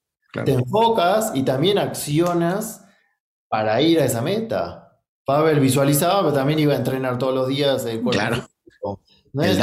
[0.46, 2.86] Te enfocas y también accionas
[3.48, 4.89] para ir a esa meta.
[5.30, 8.50] Pavel visualizaba, pero también iba a entrenar todos los días el Claro.
[9.32, 9.60] No es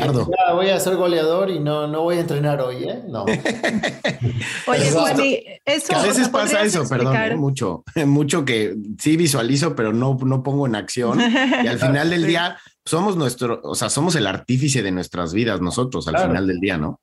[0.54, 3.02] voy a ser goleador y no, no voy a entrenar hoy, ¿eh?
[3.08, 3.24] No.
[4.68, 5.96] Oye, Juani, eso.
[5.96, 7.34] a veces pasa eso, perdón, ¿eh?
[7.34, 11.20] mucho, mucho que sí visualizo, pero no, no pongo en acción.
[11.20, 15.60] Y al final del día somos nuestro, o sea, somos el artífice de nuestras vidas
[15.60, 17.00] nosotros al final del día, ¿no?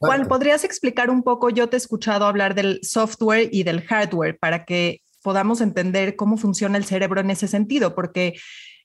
[0.00, 1.48] Juan, ¿podrías explicar un poco?
[1.48, 6.36] Yo te he escuchado hablar del software y del hardware para que podamos entender cómo
[6.36, 8.34] funciona el cerebro en ese sentido, porque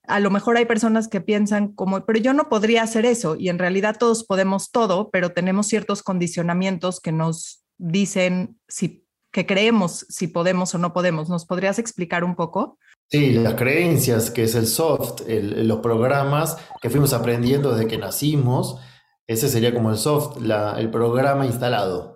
[0.07, 3.49] a lo mejor hay personas que piensan como, pero yo no podría hacer eso y
[3.49, 10.05] en realidad todos podemos todo, pero tenemos ciertos condicionamientos que nos dicen si que creemos
[10.07, 11.27] si podemos o no podemos.
[11.27, 12.79] ¿Nos podrías explicar un poco?
[13.11, 18.79] Sí, las creencias, que es el soft, los programas que fuimos aprendiendo desde que nacimos,
[19.27, 22.14] ese sería como el soft, el programa instalado.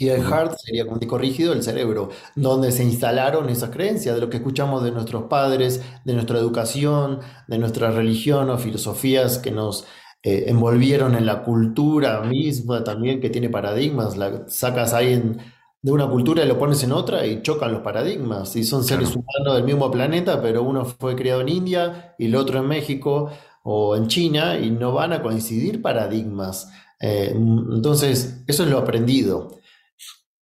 [0.00, 4.20] Y el hard sería como disco rígido, el cerebro, donde se instalaron esas creencias, de
[4.20, 9.50] lo que escuchamos de nuestros padres, de nuestra educación, de nuestra religión o filosofías que
[9.50, 9.86] nos
[10.22, 14.16] eh, envolvieron en la cultura misma también, que tiene paradigmas.
[14.16, 15.36] La sacas ahí
[15.82, 18.54] de una cultura y lo pones en otra y chocan los paradigmas.
[18.54, 22.36] Y son seres humanos del mismo planeta, pero uno fue criado en India y el
[22.36, 23.30] otro en México
[23.64, 26.70] o en China y no van a coincidir paradigmas.
[27.00, 29.57] Eh, entonces, eso es lo aprendido.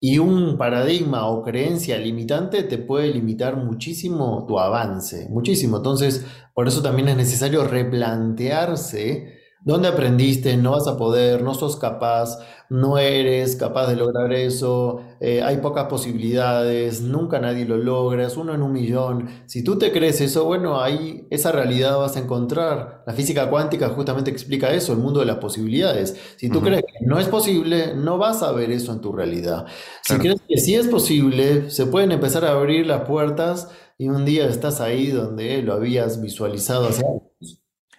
[0.00, 5.78] Y un paradigma o creencia limitante te puede limitar muchísimo tu avance, muchísimo.
[5.78, 10.56] Entonces, por eso también es necesario replantearse ¿Dónde aprendiste?
[10.56, 12.38] No vas a poder, no sos capaz,
[12.70, 18.36] no eres capaz de lograr eso, eh, hay pocas posibilidades, nunca nadie lo logra, es
[18.36, 19.28] uno en un millón.
[19.46, 23.02] Si tú te crees eso, bueno, ahí esa realidad vas a encontrar.
[23.06, 26.16] La física cuántica justamente explica eso, el mundo de las posibilidades.
[26.36, 29.66] Si tú crees que no es posible, no vas a ver eso en tu realidad.
[30.02, 34.24] Si crees que sí es posible, se pueden empezar a abrir las puertas y un
[34.24, 37.22] día estás ahí donde lo habías visualizado hace años.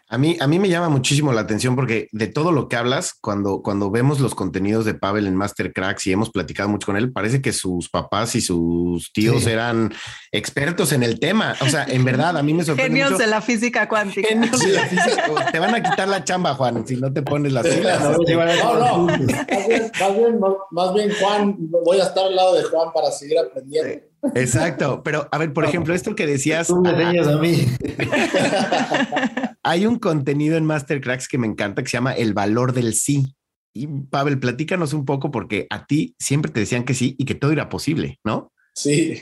[0.09, 3.13] A mí, a mí me llama muchísimo la atención porque de todo lo que hablas,
[3.19, 6.95] cuando, cuando vemos los contenidos de Pavel en Master Cracks y hemos platicado mucho con
[6.95, 9.93] él, parece que sus papás y sus tíos eran
[10.31, 11.57] expertos en el tema.
[11.59, 13.01] O sea, en verdad, a mí me sorprende.
[13.01, 14.29] Genios de la física cuántica.
[14.29, 15.51] Genios de la física.
[15.51, 18.01] Te van a quitar la chamba, Juan, si no te pones las pilas.
[18.01, 19.07] No, no.
[19.07, 20.39] Más bien,
[20.71, 24.07] más bien, Juan, voy a estar al lado de Juan para seguir aprendiendo.
[24.35, 26.67] Exacto, pero a ver, por ejemplo, esto que decías.
[26.67, 27.67] Tú me a mí.
[29.67, 33.35] Hay un contenido en Mastercracks que me encanta que se llama El valor del sí.
[33.73, 37.35] Y Pavel, platícanos un poco porque a ti siempre te decían que sí y que
[37.35, 38.53] todo era posible, ¿no?
[38.73, 39.21] Sí,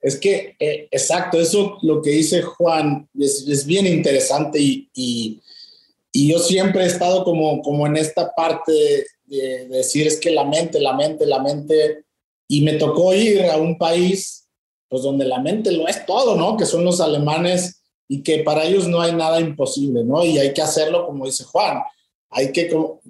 [0.00, 5.42] es que eh, exacto, eso lo que dice Juan es, bien interesante y, y,
[6.12, 10.78] yo siempre he estado como, como en esta parte de decir es que la mente,
[10.78, 12.04] la mente, la mente
[12.46, 14.46] y me tocó ir a un país,
[14.88, 16.56] pues donde la mente lo es todo, ¿no?
[16.56, 17.79] Que son los alemanes
[18.10, 20.24] y que para ellos no hay nada imposible, ¿no?
[20.24, 21.80] Y hay que hacerlo como dice Juan.
[22.28, 22.68] Hay que,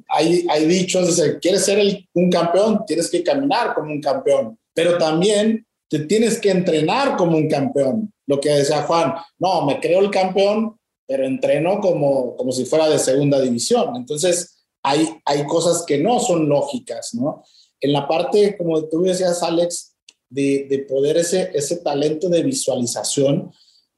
[0.08, 1.78] hay, hay dichos, dice, quieres ser
[2.12, 7.36] un campeón, tienes que caminar como un campeón, pero también te tienes que entrenar como
[7.36, 8.12] un campeón.
[8.26, 12.88] Lo que decía Juan, no, me creo el campeón, pero entreno como, como si fuera
[12.88, 13.96] de segunda división.
[13.96, 17.42] Entonces, hay, hay cosas que no son lógicas, ¿no?
[17.80, 19.94] en la parte, como tú decías, Alex,
[20.28, 23.50] de, de poder ese, ese talento de visualización,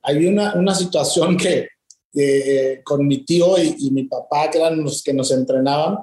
[0.03, 1.69] hay una, una situación que
[2.85, 5.99] con mi tío y, mi papá, que eran los que nos entrenaban,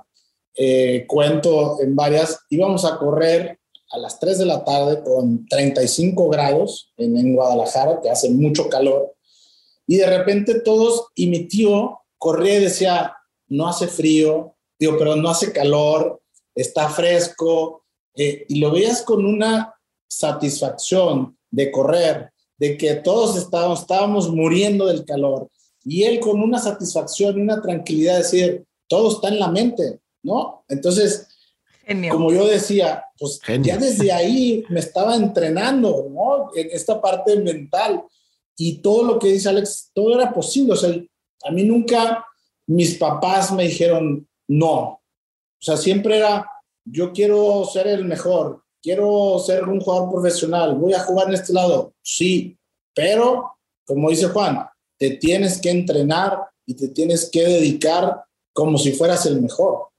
[0.55, 3.59] eh, cuento en varias, íbamos a correr
[3.91, 8.69] a las 3 de la tarde con 35 grados en, en Guadalajara, que hace mucho
[8.69, 9.13] calor,
[9.87, 13.15] y de repente todos, y mi tío corría y decía,
[13.47, 16.21] no hace frío, digo, pero no hace calor,
[16.53, 17.85] está fresco,
[18.15, 19.73] eh, y lo veías con una
[20.07, 25.49] satisfacción de correr, de que todos estábamos, estábamos muriendo del calor,
[25.83, 29.99] y él con una satisfacción y una tranquilidad de decir, todo está en la mente,
[30.21, 30.63] ¿no?
[30.67, 31.27] Entonces,
[32.11, 36.51] como yo decía, pues ya desde ahí me estaba entrenando, ¿no?
[36.55, 38.03] En esta parte mental.
[38.55, 40.73] Y todo lo que dice Alex, todo era posible.
[40.73, 40.93] O sea,
[41.43, 42.25] a mí nunca
[42.67, 44.71] mis papás me dijeron no.
[44.71, 45.01] O
[45.61, 46.47] sea, siempre era,
[46.85, 51.53] yo quiero ser el mejor, quiero ser un jugador profesional, voy a jugar en este
[51.53, 51.93] lado.
[52.01, 52.57] Sí,
[52.93, 53.53] pero,
[53.85, 59.25] como dice Juan, te tienes que entrenar y te tienes que dedicar como si fueras
[59.25, 59.89] el mejor.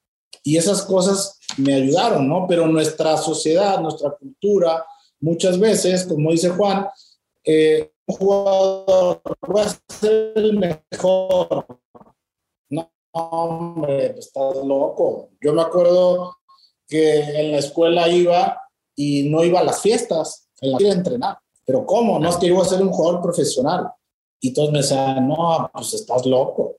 [0.43, 2.47] Y esas cosas me ayudaron, ¿no?
[2.47, 4.85] Pero nuestra sociedad, nuestra cultura,
[5.21, 6.87] muchas veces, como dice Juan,
[7.45, 9.23] eh, un jugador
[9.55, 11.67] va a ser el mejor,
[13.13, 15.31] hombre, estás loco.
[15.41, 16.37] Yo me acuerdo
[16.87, 18.61] que en la escuela iba
[19.01, 21.39] y no iba a las fiestas, en la a entrenar.
[21.65, 22.19] Pero ¿cómo?
[22.19, 23.89] No es que iba a ser un jugador profesional.
[24.41, 26.77] Y todos me decían, no, pues estás loco.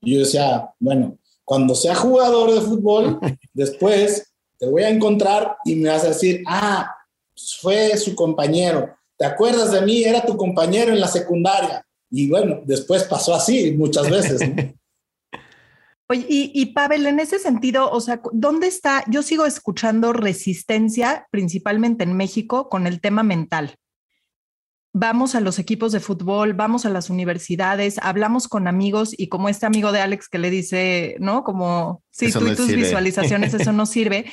[0.00, 3.20] Y yo decía, bueno, cuando sea jugador de fútbol,
[3.54, 6.92] después te voy a encontrar y me vas a decir, ah,
[7.60, 8.96] fue su compañero.
[9.16, 10.02] ¿Te acuerdas de mí?
[10.02, 11.86] Era tu compañero en la secundaria.
[12.10, 14.40] Y bueno, después pasó así muchas veces.
[16.08, 19.04] Oye, y, Pavel, en ese sentido, o sea, ¿dónde está?
[19.08, 23.76] Yo sigo escuchando resistencia, principalmente en México, con el tema mental.
[24.94, 29.48] Vamos a los equipos de fútbol, vamos a las universidades, hablamos con amigos y como
[29.48, 31.44] este amigo de Alex que le dice, ¿no?
[31.44, 34.26] Como, si tú y tus visualizaciones, eso no sirve.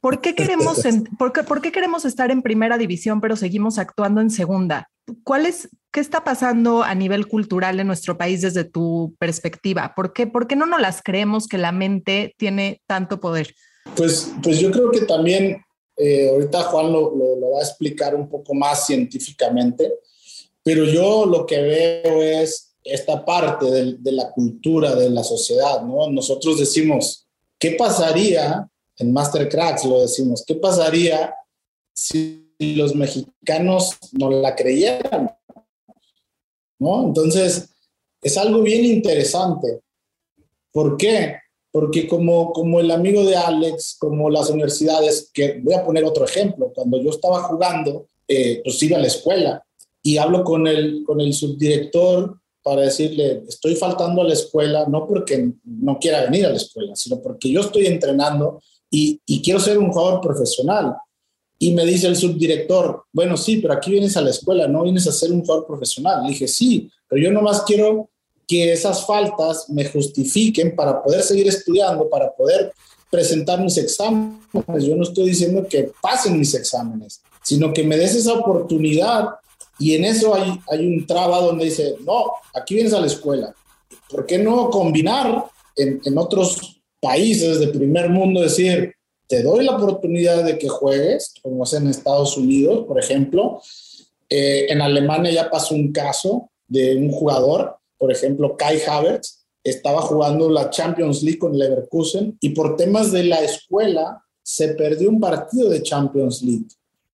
[0.00, 0.82] ¿Por qué, queremos
[1.18, 4.88] por, qué, queremos estar en primera división pero seguimos actuando en segunda?
[5.24, 9.94] ¿Cuál es, ¿Qué está pasando a nivel cultural en nuestro país desde tu perspectiva?
[9.96, 13.54] ¿Por qué, por qué no nos las creemos que la mente tiene tanto poder?
[13.96, 15.56] Pues, pues yo creo que también,
[15.96, 19.90] eh, ahorita Juan lo, lo, va a explicar un poco más científicamente,
[20.62, 25.80] pero yo lo que veo es esta parte de, de la cultura, de la sociedad,
[25.80, 26.10] ¿no?
[26.10, 27.26] Nosotros decimos,
[27.58, 31.34] ¿qué pasaría en Mastercracks lo decimos, ¿qué pasaría
[31.94, 35.35] si los mexicanos no la creyeran?
[36.78, 37.04] ¿No?
[37.04, 37.68] Entonces,
[38.22, 39.80] es algo bien interesante.
[40.72, 41.36] ¿Por qué?
[41.70, 46.24] Porque como, como el amigo de Alex, como las universidades, que voy a poner otro
[46.24, 49.62] ejemplo, cuando yo estaba jugando, eh, pues iba a la escuela
[50.02, 55.06] y hablo con el, con el subdirector para decirle, estoy faltando a la escuela, no
[55.06, 58.60] porque no quiera venir a la escuela, sino porque yo estoy entrenando
[58.90, 60.96] y, y quiero ser un jugador profesional.
[61.58, 65.06] Y me dice el subdirector, bueno, sí, pero aquí vienes a la escuela, no vienes
[65.06, 66.26] a ser un jugador profesional.
[66.26, 68.10] Dije, sí, pero yo nomás quiero
[68.46, 72.72] que esas faltas me justifiquen para poder seguir estudiando, para poder
[73.10, 74.84] presentar mis exámenes.
[74.84, 79.30] Yo no estoy diciendo que pasen mis exámenes, sino que me des esa oportunidad
[79.78, 83.54] y en eso hay, hay un traba donde dice, no, aquí vienes a la escuela.
[84.10, 85.44] ¿Por qué no combinar
[85.76, 88.95] en, en otros países de primer mundo, decir,
[89.26, 93.60] te doy la oportunidad de que juegues, como es en Estados Unidos, por ejemplo.
[94.28, 100.00] Eh, en Alemania ya pasó un caso de un jugador, por ejemplo, Kai Havertz, estaba
[100.02, 105.20] jugando la Champions League con Leverkusen y por temas de la escuela se perdió un
[105.20, 106.66] partido de Champions League.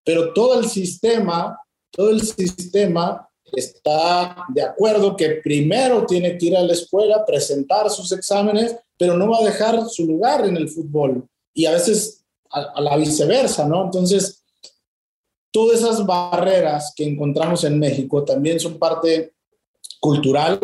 [0.05, 1.59] Pero todo el sistema
[1.93, 7.91] todo el sistema está de acuerdo que primero tiene que ir a la escuela, presentar
[7.91, 11.29] sus exámenes, pero no va a dejar su lugar en el fútbol.
[11.55, 13.85] Y a veces a, la viceversa, ¿no?
[13.85, 14.45] Entonces,
[15.51, 19.35] todas esas barreras que encontramos en México también son parte
[20.01, 20.61] cultural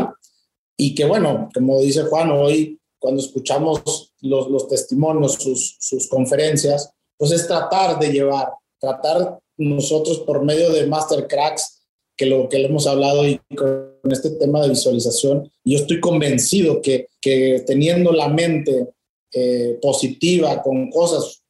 [0.76, 7.30] y que, bueno, como dice Juan, hoy cuando escuchamos los, testimonios, sus, sus conferencias, pues
[7.32, 8.48] es tratar de llevar,
[8.80, 11.82] tratar nosotros por medio de Mastercracks,
[12.16, 16.82] que lo que le hemos hablado y con este tema de visualización, yo estoy convencido
[16.82, 18.88] que, que teniendo la mente
[19.32, 21.42] eh, positiva con cosas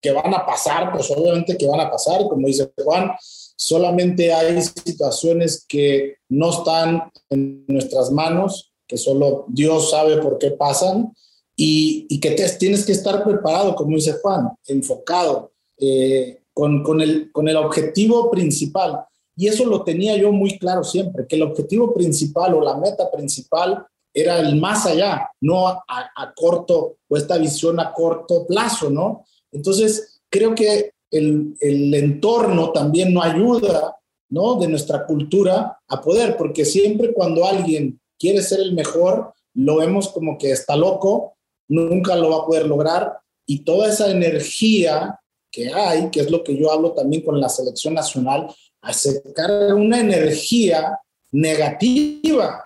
[0.00, 3.12] que van a pasar, pues obviamente que van a pasar, como dice Juan,
[3.56, 10.52] solamente hay situaciones que no están en nuestras manos, que solo Dios sabe por qué
[10.52, 11.12] pasan,
[11.56, 17.48] y, que tienes que estar preparado, como dice Juan, enfocado, eh, con, con, el, con
[17.48, 19.04] el objetivo principal.
[19.34, 23.10] Y eso lo tenía yo muy claro siempre, que el objetivo principal o la meta
[23.10, 23.86] principal
[24.18, 29.26] era el más allá, no a, corto o esta visión a corto plazo, ¿no?
[29.52, 33.94] Entonces, creo que el, el entorno también no ayuda,
[34.30, 34.54] ¿no?
[34.54, 40.08] De nuestra cultura a poder, porque siempre cuando alguien quiere ser el mejor, lo vemos
[40.08, 41.36] como que está loco,
[41.68, 46.42] nunca lo va a poder lograr y toda esa energía que hay, que es lo
[46.42, 48.48] que yo hablo también con la selección nacional,
[48.80, 50.98] acercar una energía
[51.32, 52.65] negativa.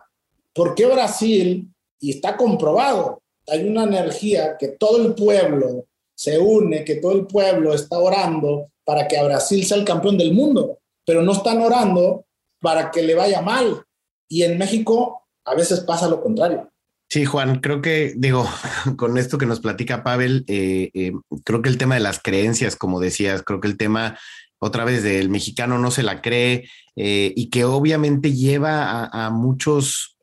[0.61, 1.73] ¿Por qué Brasil?
[1.99, 7.27] Y está comprobado, hay una energía que todo el pueblo se une, que todo el
[7.27, 11.63] pueblo está orando para que a Brasil sea el campeón del mundo, pero no están
[11.63, 12.27] orando
[12.61, 13.83] para que le vaya mal.
[14.29, 16.71] Y en México a veces pasa lo contrario.
[17.09, 18.47] Sí, Juan, creo que, digo,
[18.99, 22.77] con esto que nos platica Pavel, eh, eh, creo que el tema de las creencias,
[22.77, 24.19] como decías, creo que el tema
[24.59, 29.31] otra vez del mexicano no se la cree eh, y que obviamente lleva a, a
[29.31, 30.19] muchos,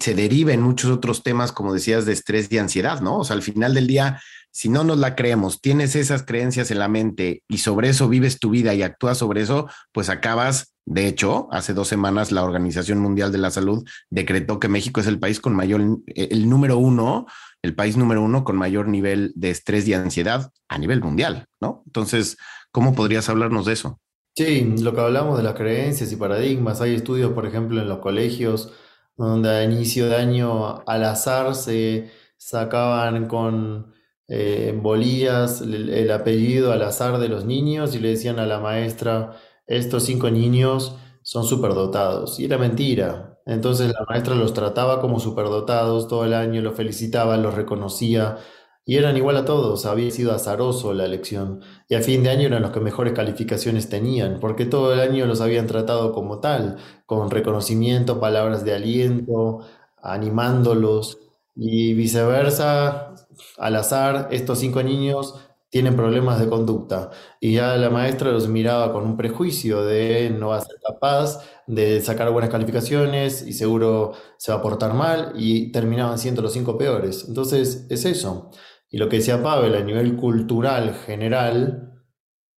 [0.00, 3.18] se deriva en muchos otros temas, como decías, de estrés y ansiedad, ¿no?
[3.18, 6.78] O sea, al final del día, si no nos la creemos, tienes esas creencias en
[6.78, 11.06] la mente y sobre eso vives tu vida y actúas sobre eso, pues acabas de
[11.06, 15.18] hecho, hace dos semanas la Organización Mundial de la Salud decretó que México es el
[15.18, 17.26] país con mayor, el número uno,
[17.62, 21.82] el país número uno con mayor nivel de estrés y ansiedad a nivel mundial, ¿no?
[21.86, 22.36] Entonces,
[22.70, 23.98] ¿cómo podrías hablarnos de eso?
[24.36, 28.00] Sí, lo que hablamos de las creencias y paradigmas, hay estudios, por ejemplo, en los
[28.00, 28.72] colegios,
[29.16, 33.92] donde a inicio de año al azar se sacaban con
[34.28, 38.58] eh, bolías el, el apellido al azar de los niños y le decían a la
[38.60, 39.36] maestra,
[39.66, 42.38] estos cinco niños son superdotados.
[42.40, 43.38] Y era mentira.
[43.46, 48.38] Entonces la maestra los trataba como superdotados todo el año, los felicitaba, los reconocía
[48.86, 49.86] y eran igual a todos.
[49.86, 51.60] Había sido azaroso la elección.
[51.88, 55.26] Y a fin de año eran los que mejores calificaciones tenían, porque todo el año
[55.26, 56.76] los habían tratado como tal,
[57.06, 59.60] con reconocimiento, palabras de aliento,
[60.02, 61.18] animándolos.
[61.56, 63.14] Y viceversa,
[63.58, 65.34] al azar, estos cinco niños
[65.70, 67.10] tienen problemas de conducta.
[67.40, 71.40] Y ya la maestra los miraba con un prejuicio de no va a ser capaz
[71.66, 76.52] de sacar buenas calificaciones y seguro se va a portar mal y terminaban siendo los
[76.52, 77.24] cinco peores.
[77.28, 78.50] Entonces es eso.
[78.94, 82.00] Y lo que decía Pavel a nivel cultural general,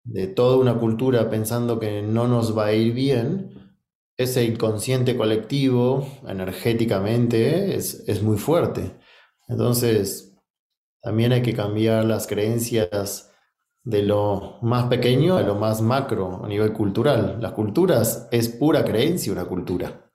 [0.02, 3.78] de toda una cultura pensando que no nos va a ir bien,
[4.16, 8.96] ese inconsciente colectivo energéticamente es, es muy fuerte.
[9.46, 10.36] Entonces,
[11.00, 13.32] también hay que cambiar las creencias
[13.84, 17.38] de lo más pequeño a lo más macro a nivel cultural.
[17.40, 20.10] Las culturas es pura creencia una cultura.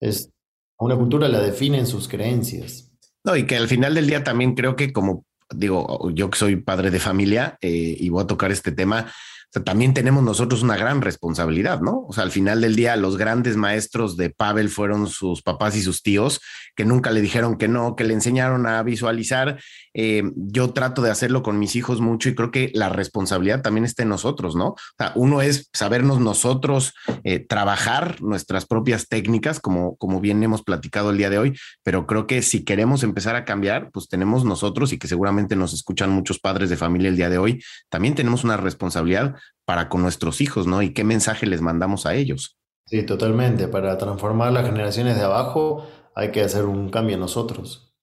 [0.00, 0.32] Es,
[0.78, 2.90] una cultura la definen sus creencias.
[3.22, 6.56] No, y que al final del día también creo que como digo, yo que soy
[6.56, 9.12] padre de familia eh, y voy a tocar este tema,
[9.52, 12.04] sea, también tenemos nosotros una gran responsabilidad, ¿no?
[12.08, 15.82] O sea, al final del día, los grandes maestros de Pavel fueron sus papás y
[15.82, 16.40] sus tíos,
[16.74, 19.60] que nunca le dijeron que no, que le enseñaron a visualizar.
[19.94, 23.84] Eh, yo trato de hacerlo con mis hijos mucho y creo que la responsabilidad también
[23.84, 24.68] está en nosotros, ¿no?
[24.68, 26.94] O sea, uno es sabernos nosotros
[27.24, 32.06] eh, trabajar nuestras propias técnicas, como, como bien hemos platicado el día de hoy, pero
[32.06, 36.10] creo que si queremos empezar a cambiar, pues tenemos nosotros y que seguramente nos escuchan
[36.10, 40.40] muchos padres de familia el día de hoy, también tenemos una responsabilidad para con nuestros
[40.40, 40.82] hijos, ¿no?
[40.82, 42.58] Y qué mensaje les mandamos a ellos.
[42.86, 43.68] Sí, totalmente.
[43.68, 47.94] Para transformar las generaciones de abajo hay que hacer un cambio nosotros.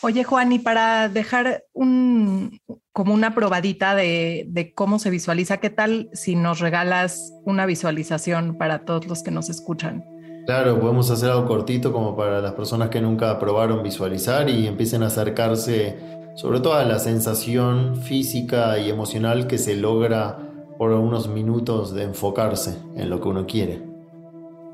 [0.00, 2.60] Oye, Juan, y para dejar un,
[2.92, 8.56] como una probadita de, de, cómo se visualiza, ¿qué tal si nos regalas una visualización
[8.56, 10.04] para todos los que nos escuchan?
[10.46, 15.02] Claro, podemos hacer algo cortito como para las personas que nunca probaron visualizar y empiecen
[15.02, 15.96] a acercarse
[16.34, 20.38] sobre todo a la sensación física y emocional que se logra
[20.78, 23.82] por unos minutos de enfocarse en lo que uno quiere.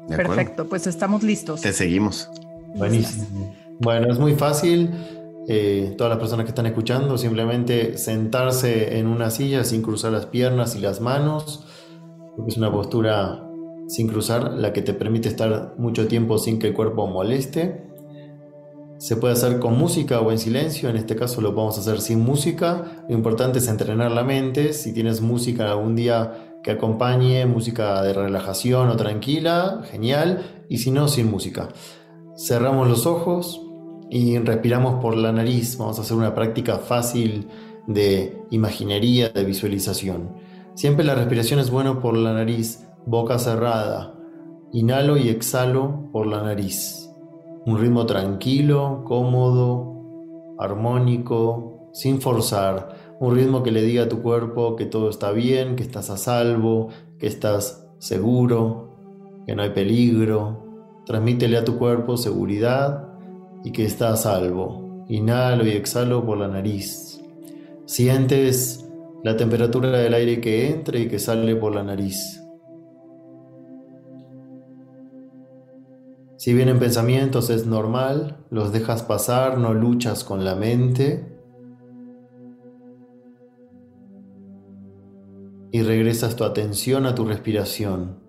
[0.08, 1.60] Perfecto, pues estamos listos.
[1.60, 2.28] Te seguimos.
[2.74, 3.54] Buenísimo.
[3.78, 4.90] Bueno, es muy fácil.
[5.48, 10.26] Eh, todas las personas que están escuchando, simplemente sentarse en una silla sin cruzar las
[10.26, 11.64] piernas y las manos,
[12.36, 13.46] porque es una postura
[13.88, 17.89] sin cruzar la que te permite estar mucho tiempo sin que el cuerpo moleste.
[19.00, 22.20] Se puede hacer con música o en silencio, en este caso lo podemos hacer sin
[22.20, 23.02] música.
[23.08, 24.74] Lo importante es entrenar la mente.
[24.74, 30.66] Si tienes música algún día que acompañe, música de relajación o tranquila, genial.
[30.68, 31.70] Y si no, sin música.
[32.36, 33.62] Cerramos los ojos
[34.10, 35.78] y respiramos por la nariz.
[35.78, 37.48] Vamos a hacer una práctica fácil
[37.86, 40.36] de imaginería, de visualización.
[40.74, 44.14] Siempre la respiración es bueno por la nariz, boca cerrada.
[44.74, 47.09] Inhalo y exhalo por la nariz.
[47.66, 53.16] Un ritmo tranquilo, cómodo, armónico, sin forzar.
[53.20, 56.16] Un ritmo que le diga a tu cuerpo que todo está bien, que estás a
[56.16, 56.88] salvo,
[57.18, 58.96] que estás seguro,
[59.46, 61.02] que no hay peligro.
[61.04, 63.08] Transmítele a tu cuerpo seguridad
[63.62, 65.04] y que está a salvo.
[65.08, 67.20] Inhalo y exhalo por la nariz.
[67.84, 68.88] Sientes
[69.22, 72.39] la temperatura del aire que entra y que sale por la nariz.
[76.40, 81.38] Si vienen pensamientos es normal, los dejas pasar, no luchas con la mente.
[85.70, 88.20] Y regresas tu atención a tu respiración.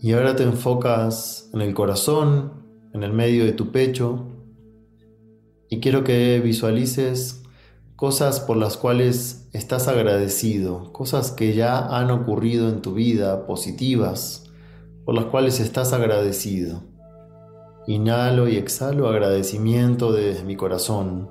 [0.00, 4.26] Y ahora te enfocas en el corazón, en el medio de tu pecho.
[5.68, 7.44] Y quiero que visualices
[7.94, 14.43] cosas por las cuales estás agradecido, cosas que ya han ocurrido en tu vida, positivas
[15.04, 16.82] por las cuales estás agradecido.
[17.86, 21.28] Inhalo y exhalo agradecimiento desde mi corazón.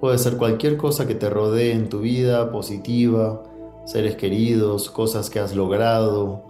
[0.00, 3.42] Puede ser cualquier cosa que te rodee en tu vida positiva,
[3.86, 6.44] seres queridos, cosas que has logrado,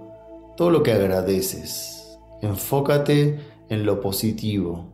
[0.57, 2.19] todo lo que agradeces.
[2.43, 3.39] Enfócate
[3.69, 4.93] en lo positivo,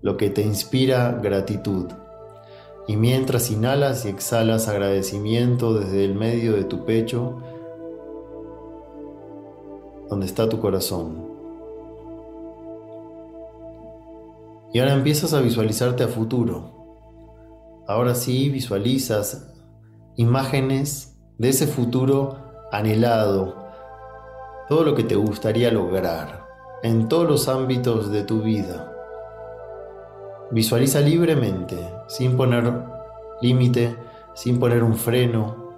[0.00, 1.92] lo que te inspira gratitud.
[2.88, 7.36] Y mientras inhalas y exhalas agradecimiento desde el medio de tu pecho,
[10.08, 11.28] donde está tu corazón.
[14.72, 17.84] Y ahora empiezas a visualizarte a futuro.
[17.86, 19.52] Ahora sí visualizas
[20.16, 22.36] imágenes de ese futuro
[22.72, 23.54] anhelado,
[24.68, 26.46] todo lo que te gustaría lograr
[26.82, 28.97] en todos los ámbitos de tu vida.
[30.50, 31.76] Visualiza libremente,
[32.06, 32.72] sin poner
[33.42, 33.96] límite,
[34.34, 35.68] sin poner un freno.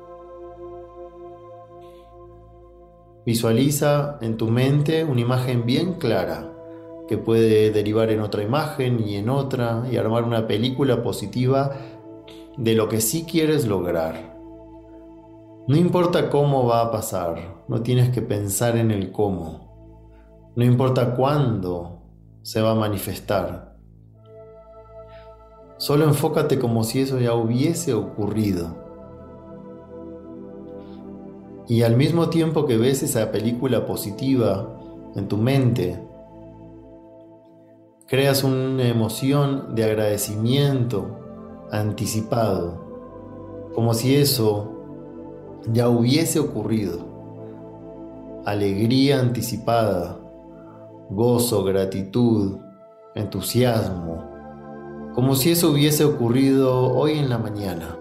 [3.27, 6.53] Visualiza en tu mente una imagen bien clara
[7.09, 11.73] que puede derivar en otra imagen y en otra y armar una película positiva
[12.57, 14.37] de lo que sí quieres lograr.
[15.67, 20.53] No importa cómo va a pasar, no tienes que pensar en el cómo.
[20.55, 22.03] No importa cuándo
[22.43, 23.70] se va a manifestar.
[25.81, 28.77] Solo enfócate como si eso ya hubiese ocurrido.
[31.69, 34.79] Y al mismo tiempo que ves esa película positiva
[35.15, 35.99] en tu mente,
[38.07, 41.19] creas una emoción de agradecimiento
[41.73, 44.85] anticipado, como si eso
[45.73, 46.99] ya hubiese ocurrido.
[48.45, 50.21] Alegría anticipada,
[51.09, 52.59] gozo, gratitud,
[53.15, 54.30] entusiasmo,
[55.21, 57.95] como si eso hubiese ocurrido hoy en la mañana.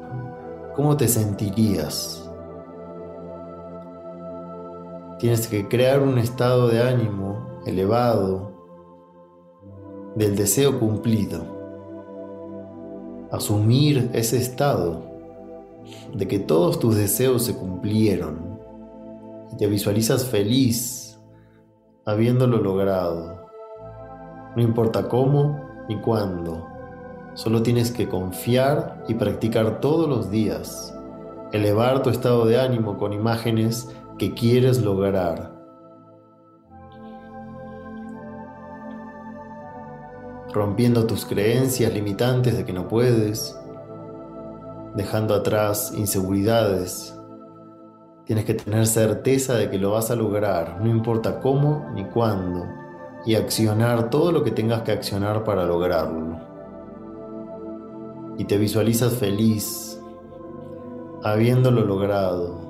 [0.73, 2.31] ¿Cómo te sentirías?
[5.19, 8.53] Tienes que crear un estado de ánimo elevado
[10.15, 11.43] del deseo cumplido.
[13.31, 15.03] asumir ese estado
[16.13, 18.57] de que todos tus deseos se cumplieron
[19.51, 21.19] y te visualizas feliz
[22.05, 23.45] habiéndolo logrado.
[24.55, 25.59] No importa cómo
[25.89, 26.68] ni cuándo,
[27.39, 30.93] solo tienes que confiar y practicar todos los días,
[31.53, 33.87] elevar tu estado de ánimo con imágenes
[34.17, 35.57] que quieres lograr.
[40.51, 43.55] rompiendo tus creencias limitantes de que no puedes,
[44.95, 47.15] dejando atrás inseguridades.
[48.25, 52.65] Tienes que tener certeza de que lo vas a lograr, no importa cómo ni cuándo,
[53.27, 56.48] y accionar todo lo que tengas que accionar para lograrlo.
[58.39, 60.01] Y te visualizas feliz,
[61.23, 62.67] habiéndolo logrado,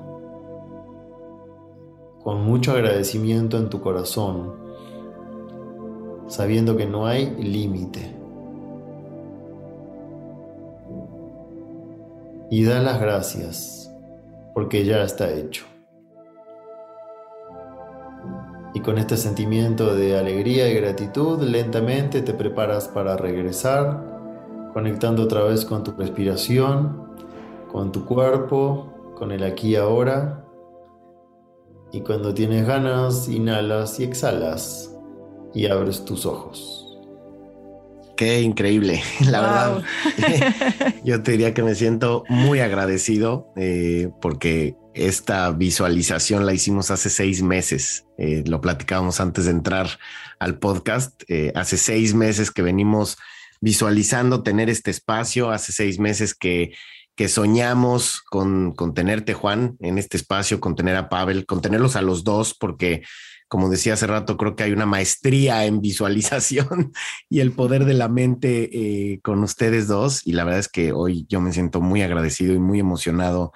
[2.22, 4.56] con mucho agradecimiento en tu corazón,
[6.28, 8.20] sabiendo que no hay límite.
[12.50, 13.94] y da las gracias,
[14.54, 15.66] porque ya está hecho.
[18.74, 24.19] Y con este sentimiento de alegría y gratitud, lentamente te preparas para regresar,
[24.80, 27.06] conectando otra vez con tu respiración,
[27.70, 30.46] con tu cuerpo, con el aquí y ahora.
[31.92, 34.96] Y cuando tienes ganas, inhalas y exhalas
[35.54, 36.98] y abres tus ojos.
[38.16, 39.84] Qué increíble, la verdad.
[41.04, 47.10] Yo te diría que me siento muy agradecido eh, porque esta visualización la hicimos hace
[47.10, 48.06] seis meses.
[48.18, 49.90] Eh, lo platicábamos antes de entrar
[50.40, 51.22] al podcast.
[51.28, 53.18] Eh, hace seis meses que venimos
[53.62, 55.52] visualizando tener este espacio.
[55.52, 56.74] Hace seis meses que,
[57.16, 61.96] que soñamos con, con tenerte, Juan, en este espacio, con tener a Pavel, con tenerlos
[61.96, 63.04] a los dos, porque
[63.50, 66.94] como decía hace rato, creo que hay una maestría en visualización
[67.30, 70.26] y el poder de la mente eh, con ustedes dos.
[70.26, 73.52] Y la verdad es que hoy yo me siento muy agradecido y muy emocionado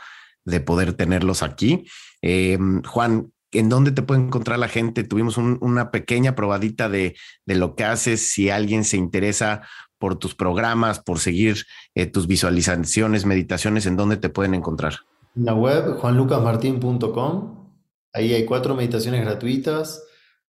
[0.45, 1.86] de poder tenerlos aquí.
[2.22, 5.04] Eh, Juan, ¿en dónde te puede encontrar la gente?
[5.04, 8.32] Tuvimos una pequeña probadita de, lo que haces.
[8.32, 9.62] Si alguien se interesa
[10.04, 11.64] por tus programas, por seguir
[11.95, 14.95] eh, tus visualizaciones, meditaciones, ¿en dónde te pueden encontrar?
[15.34, 17.70] En la web juanlucasmartin.com
[18.12, 20.04] Ahí hay cuatro meditaciones gratuitas,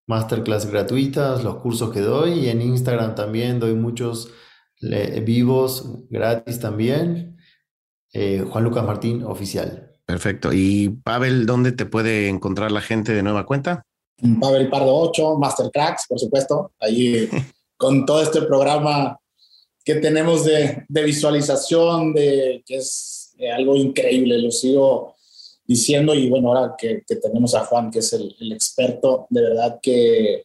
[0.08, 4.32] masterclass gratuitas, los cursos que doy y en Instagram también doy muchos
[5.22, 7.38] vivos gratis también.
[8.12, 9.92] Eh, Juan Lucas Martín Oficial.
[10.04, 10.52] Perfecto.
[10.52, 13.84] Y Pavel, ¿dónde te puede encontrar la gente de nueva cuenta?
[14.40, 16.72] Pavel Pardo 8, Mastercracks, por supuesto.
[16.80, 17.28] Ahí
[17.76, 19.16] con todo este programa
[19.84, 24.38] que tenemos de, visualización, de que es eh, algo increíble.
[24.38, 25.14] Lo sigo
[25.66, 30.44] diciendo, y bueno, ahora que, tenemos a Juan, que es el, experto, de verdad que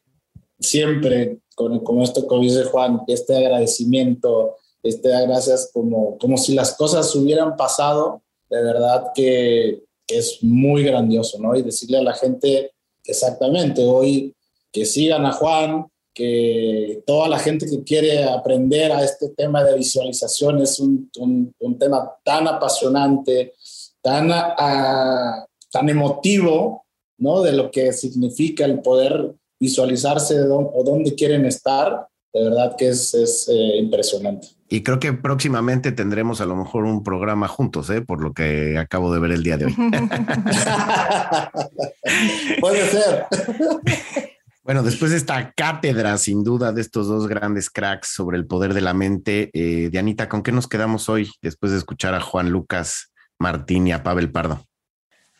[0.59, 6.75] siempre, con, como esto como dice Juan, este agradecimiento, este gracias como, como si las
[6.75, 11.55] cosas hubieran pasado, de verdad que, es muy grandioso, ¿no?
[11.55, 12.71] Y decirle a la gente
[13.05, 14.33] exactamente hoy
[14.71, 15.85] que sigan a Juan,
[16.19, 21.55] que toda la gente que quiere aprender a este tema de visualización es un, un,
[21.59, 23.53] un tema tan apasionante,
[24.01, 26.83] tan, ah, tan emotivo,
[27.19, 27.41] ¿no?
[27.41, 33.13] De lo que significa el poder visualizarse o dónde quieren estar, de verdad que es,
[33.13, 34.49] es eh, impresionante.
[34.67, 38.01] Y creo que próximamente tendremos a lo mejor un programa juntos, ¿eh?
[38.01, 39.73] por lo que acabo de ver el día de hoy.
[42.59, 43.25] Puede ser.
[44.69, 48.75] Bueno, después de esta cátedra, sin duda, de estos dos grandes cracks sobre el poder
[48.75, 52.51] de la mente, eh, Dianita, ¿con qué nos quedamos hoy después de escuchar a Juan
[52.51, 54.63] Lucas Martín y a Pavel Pardo?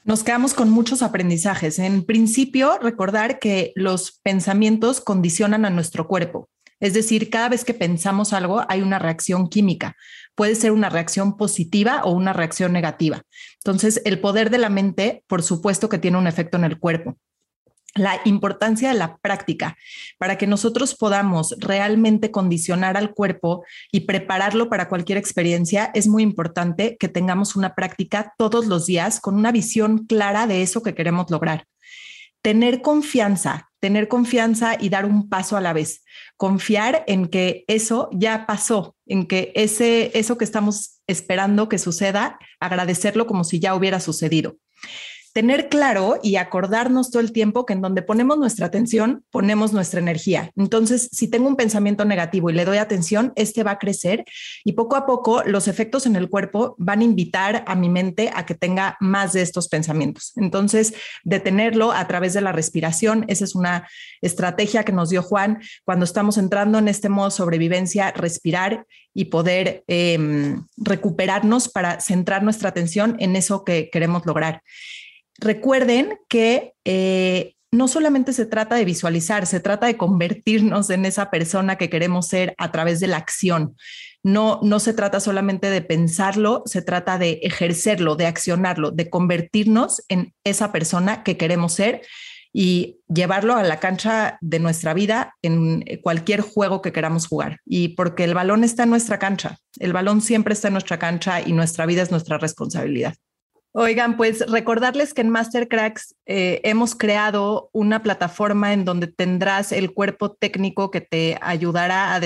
[0.04, 1.78] Nos quedamos con muchos aprendizajes.
[1.78, 6.50] En principio, recordar que los pensamientos condicionan a nuestro cuerpo.
[6.80, 9.96] Es decir, cada vez que pensamos algo hay una reacción química.
[10.34, 13.22] Puede ser una reacción positiva o una reacción negativa.
[13.58, 17.16] Entonces, el poder de la mente, por supuesto que tiene un efecto en el cuerpo
[17.96, 19.78] la importancia de la práctica
[20.18, 26.24] para que nosotros podamos realmente condicionar al cuerpo y prepararlo para cualquier experiencia, es muy
[26.24, 30.96] importante que tengamos una práctica todos los días con una visión clara de eso que
[30.96, 31.66] queremos lograr.
[32.42, 36.04] Tener confianza, tener confianza y dar un paso a la vez.
[36.38, 42.40] Confiar en que eso ya pasó, en que ese, eso que estamos esperando que suceda,
[42.62, 44.56] agradecerlo como si ya hubiera sucedido
[45.34, 50.00] tener claro y acordarnos todo el tiempo que en donde ponemos nuestra atención, ponemos nuestra
[50.00, 50.52] energía.
[50.56, 54.26] Entonces, si tengo un pensamiento negativo y le doy atención, este va a crecer
[54.64, 58.32] y poco a poco los efectos en el cuerpo van a invitar a mi mente
[58.34, 60.34] a que tenga más de estos pensamientos.
[60.36, 63.88] Entonces, detenerlo a través de la respiración, esa es una
[64.22, 69.84] estrategia que nos dio Juan cuando estamos entrando en este modo sobrevivencia, respirar y poder
[69.88, 74.62] em, recuperarnos para centrar nuestra atención en eso que queremos lograr.
[75.40, 81.30] Recuerden que eh, no solamente se trata de visualizar, se trata de convertirnos en esa
[81.30, 83.76] persona que queremos ser a través de la acción.
[84.24, 90.04] No, no se trata solamente de pensarlo, se trata de ejercerlo, de accionarlo, de convertirnos
[90.10, 92.02] en esa persona que queremos ser
[92.52, 97.60] y llevarlo a la cancha de nuestra vida en cualquier juego que queramos jugar.
[97.66, 101.42] Y porque el balón está en nuestra cancha, el balón siempre está en nuestra cancha
[101.42, 103.14] y nuestra vida es nuestra responsabilidad.
[103.72, 109.94] Oigan, pues recordarles que en Mastercracks eh, hemos creado una plataforma en donde tendrás el
[109.94, 112.20] cuerpo técnico que te ayudará a,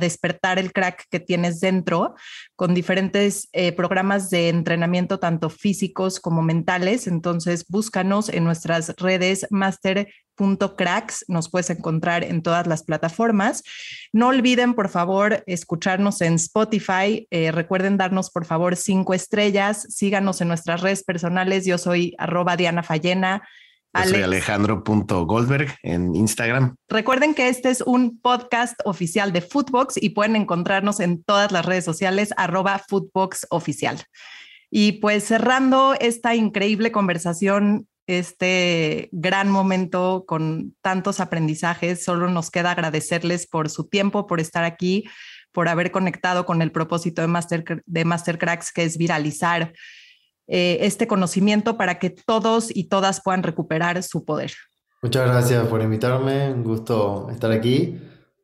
[0.00, 2.16] despertar el crack que tienes dentro
[2.56, 7.06] con diferentes eh, programas de entrenamiento, tanto físicos como mentales.
[7.06, 10.08] Entonces, búscanos en nuestras redes Master
[10.76, 13.62] cracks, nos puedes encontrar en todas las plataformas.
[14.12, 17.26] No olviden, por favor, escucharnos en Spotify.
[17.30, 19.86] Eh, recuerden darnos, por favor, cinco estrellas.
[19.88, 21.64] Síganos en nuestras redes personales.
[21.64, 23.42] Yo soy arroba Diana Fallena.
[23.94, 26.76] Yo soy Alejandro.goldberg en Instagram.
[26.88, 31.66] Recuerden que este es un podcast oficial de Footbox y pueden encontrarnos en todas las
[31.66, 34.02] redes sociales, arroba Footbox Oficial.
[34.70, 42.04] Y pues cerrando esta increíble conversación este gran momento con tantos aprendizajes.
[42.04, 45.04] Solo nos queda agradecerles por su tiempo, por estar aquí,
[45.52, 49.72] por haber conectado con el propósito de, Master, de Mastercracks, que es viralizar
[50.48, 54.52] eh, este conocimiento para que todos y todas puedan recuperar su poder.
[55.02, 57.98] Muchas gracias por invitarme, un gusto estar aquí.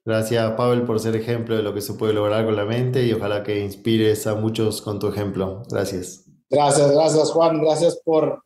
[0.05, 3.13] Gracias, Pavel, por ser ejemplo de lo que se puede lograr con la mente y
[3.13, 5.63] ojalá que inspires a muchos con tu ejemplo.
[5.71, 6.25] Gracias.
[6.49, 7.61] Gracias, gracias, Juan.
[7.61, 8.43] Gracias por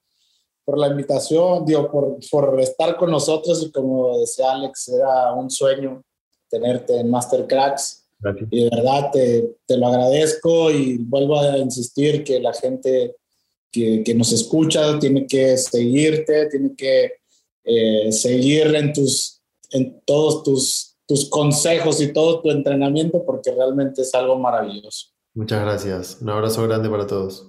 [0.65, 5.51] por la invitación, digo, por, por estar con nosotros y como decía Alex, era un
[5.51, 6.03] sueño
[6.49, 8.05] tenerte en Mastercracks.
[8.21, 8.49] Gracias.
[8.53, 13.17] Y de verdad te, te, lo agradezco y vuelvo a insistir que la gente
[13.73, 17.15] que, que nos escucha tiene que seguirte, tiene que
[17.65, 19.41] eh, seguir en, tus,
[19.71, 25.09] en todos tus, tus consejos y todo tu entrenamiento porque realmente es algo maravilloso.
[25.35, 26.19] Muchas gracias.
[26.21, 27.49] Un abrazo grande para todos.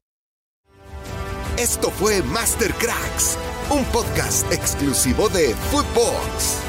[1.57, 3.37] Esto fue Master Cracks,
[3.69, 6.62] un podcast exclusivo de Footbox.